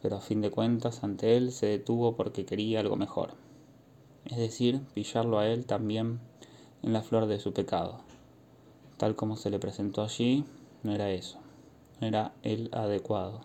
[0.00, 3.30] pero a fin de cuentas ante él se detuvo porque quería algo mejor,
[4.26, 6.20] es decir, pillarlo a él también
[6.82, 8.00] en la flor de su pecado.
[8.98, 10.44] Tal como se le presentó allí,
[10.82, 11.38] no era eso,
[12.00, 13.42] no era el adecuado.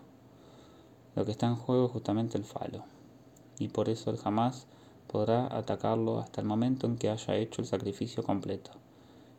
[1.14, 2.82] Lo que está en juego es justamente el falo,
[3.60, 4.66] y por eso él jamás
[5.06, 8.72] podrá atacarlo hasta el momento en que haya hecho el sacrificio completo,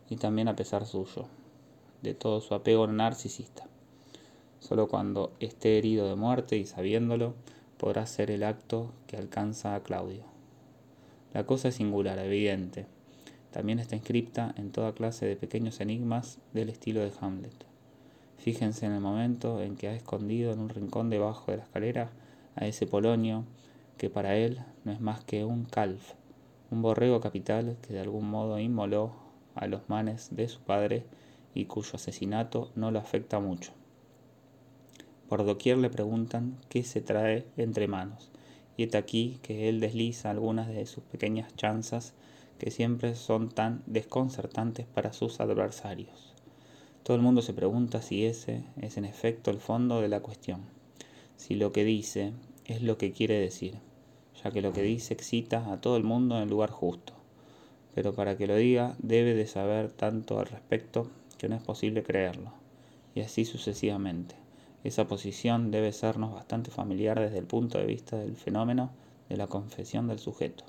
[0.09, 1.25] y también a pesar suyo,
[2.01, 3.67] de todo su apego narcisista.
[4.61, 7.33] Solo cuando esté herido de muerte y sabiéndolo,
[7.77, 10.23] podrá hacer el acto que alcanza a Claudio.
[11.33, 12.94] La cosa es singular, evidente.
[13.55, 17.65] También está inscripta en toda clase de pequeños enigmas del estilo de Hamlet.
[18.37, 22.09] Fíjense en el momento en que ha escondido en un rincón debajo de la escalera
[22.57, 23.45] a ese Polonio,
[23.97, 26.15] que para él no es más que un calf,
[26.69, 29.13] un borrego capital que de algún modo inmoló
[29.55, 31.05] a los manes de su padre
[31.53, 33.71] y cuyo asesinato no lo afecta mucho.
[35.29, 38.31] Por doquier le preguntan qué se trae entre manos,
[38.75, 42.13] y es aquí que él desliza algunas de sus pequeñas chanzas
[42.57, 46.33] que siempre son tan desconcertantes para sus adversarios.
[47.03, 50.61] Todo el mundo se pregunta si ese es en efecto el fondo de la cuestión,
[51.37, 52.33] si lo que dice
[52.65, 53.75] es lo que quiere decir,
[54.43, 57.13] ya que lo que dice excita a todo el mundo en el lugar justo.
[57.93, 62.03] Pero para que lo diga debe de saber tanto al respecto que no es posible
[62.03, 62.51] creerlo,
[63.13, 64.35] y así sucesivamente.
[64.83, 68.91] Esa posición debe sernos bastante familiar desde el punto de vista del fenómeno
[69.29, 70.63] de la confesión del sujeto.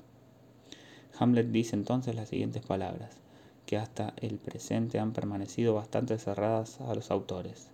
[1.19, 3.17] Hamlet dice entonces las siguientes palabras,
[3.65, 7.69] que hasta el presente han permanecido bastante cerradas a los autores.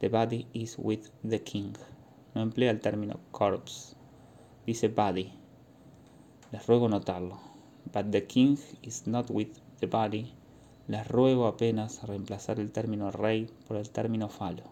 [0.00, 1.72] The body is with the king.
[2.34, 3.94] No emplea el término corpse.
[4.66, 5.32] Dice body.
[6.50, 7.38] Les ruego notarlo.
[7.92, 9.50] But the king is not with
[9.80, 10.32] the body.
[10.88, 14.64] Les ruego apenas reemplazar el término rey por el término falo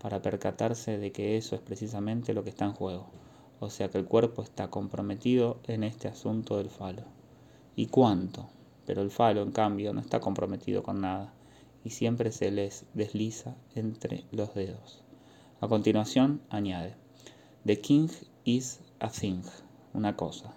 [0.00, 3.06] para percatarse de que eso es precisamente lo que está en juego,
[3.60, 7.02] o sea que el cuerpo está comprometido en este asunto del falo.
[7.78, 8.48] ¿Y cuánto?
[8.86, 11.34] Pero el falo, en cambio, no está comprometido con nada,
[11.84, 15.04] y siempre se les desliza entre los dedos.
[15.60, 16.94] A continuación, añade,
[17.66, 18.08] The king
[18.44, 19.42] is a thing,
[19.92, 20.54] una cosa.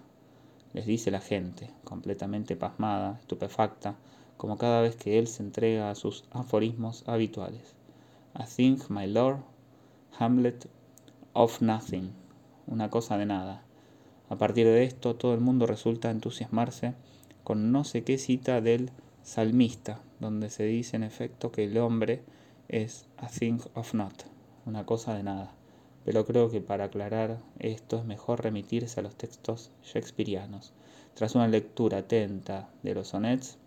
[0.72, 3.96] Les dice la gente, completamente pasmada, estupefacta,
[4.38, 7.74] como cada vez que él se entrega a sus aforismos habituales.
[8.32, 9.40] A thing, my lord,
[10.18, 10.70] Hamlet
[11.34, 12.12] of nothing,
[12.66, 13.62] una cosa de nada.
[14.30, 16.94] A partir de esto, todo el mundo resulta entusiasmarse
[17.50, 18.92] con no sé qué cita del
[19.24, 22.22] salmista, donde se dice en efecto que el hombre
[22.68, 24.22] es a thing of not,
[24.66, 25.52] una cosa de nada.
[26.04, 30.72] Pero creo que para aclarar esto es mejor remitirse a los textos shakespearianos.
[31.14, 33.58] Tras una lectura atenta de los sonnets,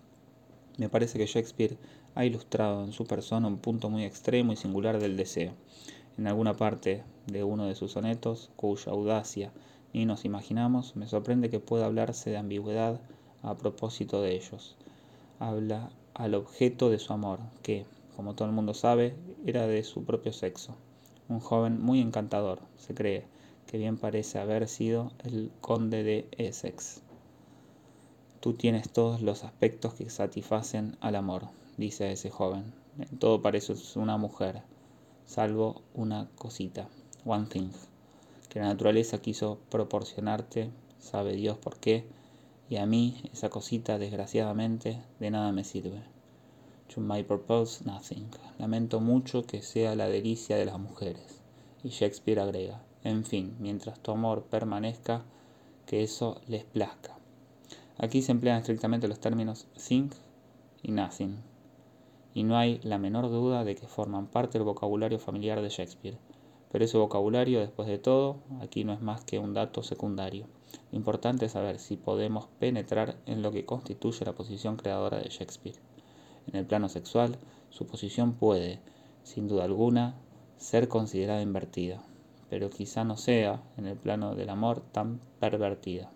[0.78, 1.76] me parece que Shakespeare
[2.16, 5.52] ha ilustrado en su persona un punto muy extremo y singular del deseo.
[6.18, 9.52] En alguna parte de uno de sus sonetos, cuya audacia
[9.94, 13.02] ni nos imaginamos, me sorprende que pueda hablarse de ambigüedad
[13.44, 14.76] a propósito de ellos.
[15.39, 17.86] Habla al objeto de su amor, que,
[18.16, 19.16] como todo el mundo sabe,
[19.46, 20.76] era de su propio sexo.
[21.30, 23.26] Un joven muy encantador, se cree,
[23.68, 27.02] que bien parece haber sido el conde de Essex.
[28.39, 31.44] Tú tienes todos los aspectos que satisfacen al amor,
[31.78, 32.74] dice ese joven.
[33.00, 34.62] En todo pareces una mujer,
[35.26, 36.88] salvo una cosita,
[37.26, 37.70] one thing,
[38.50, 40.70] que la naturaleza quiso proporcionarte,
[41.00, 42.06] sabe Dios por qué,
[42.70, 46.01] y a mí esa cosita desgraciadamente de nada me sirve.
[46.93, 48.30] To my purpose nothing.
[48.57, 51.41] Lamento mucho que sea la delicia de las mujeres.
[51.84, 55.26] Y Shakespeare agrega, en fin, mientras tu amor permanezca,
[55.86, 57.18] que eso les plazca.
[57.97, 60.14] Aquí se emplean estrictamente los términos think
[60.82, 61.38] y nothing,
[62.34, 66.18] y no hay la menor duda de que forman parte del vocabulario familiar de Shakespeare.
[66.72, 70.47] Pero ese vocabulario, después de todo, aquí no es más que un dato secundario.
[70.92, 75.80] Importante es saber si podemos penetrar en lo que constituye la posición creadora de Shakespeare.
[76.48, 77.38] En el plano sexual,
[77.70, 78.80] su posición puede,
[79.24, 80.16] sin duda alguna,
[80.58, 82.04] ser considerada invertida,
[82.50, 86.12] pero quizá no sea, en el plano del amor, tan pervertida.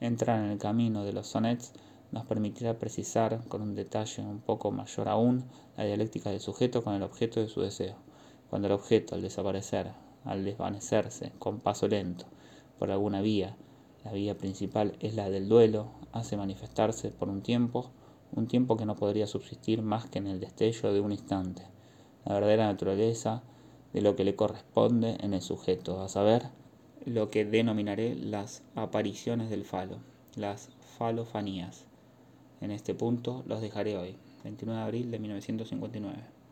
[0.00, 1.72] Entrar en el camino de los sonnets
[2.12, 5.44] nos permitirá precisar con un detalle un poco mayor aún
[5.76, 7.96] la dialéctica del sujeto con el objeto de su deseo.
[8.48, 9.90] Cuando el objeto, al desaparecer,
[10.24, 12.26] al desvanecerse con paso lento
[12.78, 13.56] por alguna vía,
[14.04, 17.90] la vía principal es la del duelo, hace manifestarse por un tiempo,
[18.32, 21.62] un tiempo que no podría subsistir más que en el destello de un instante,
[22.24, 23.42] la verdadera naturaleza
[23.92, 26.50] de lo que le corresponde en el sujeto, a saber,
[27.06, 29.98] lo que denominaré las apariciones del falo,
[30.36, 31.86] las falofanías.
[32.60, 36.33] En este punto los dejaré hoy, 29 de abril de 1959.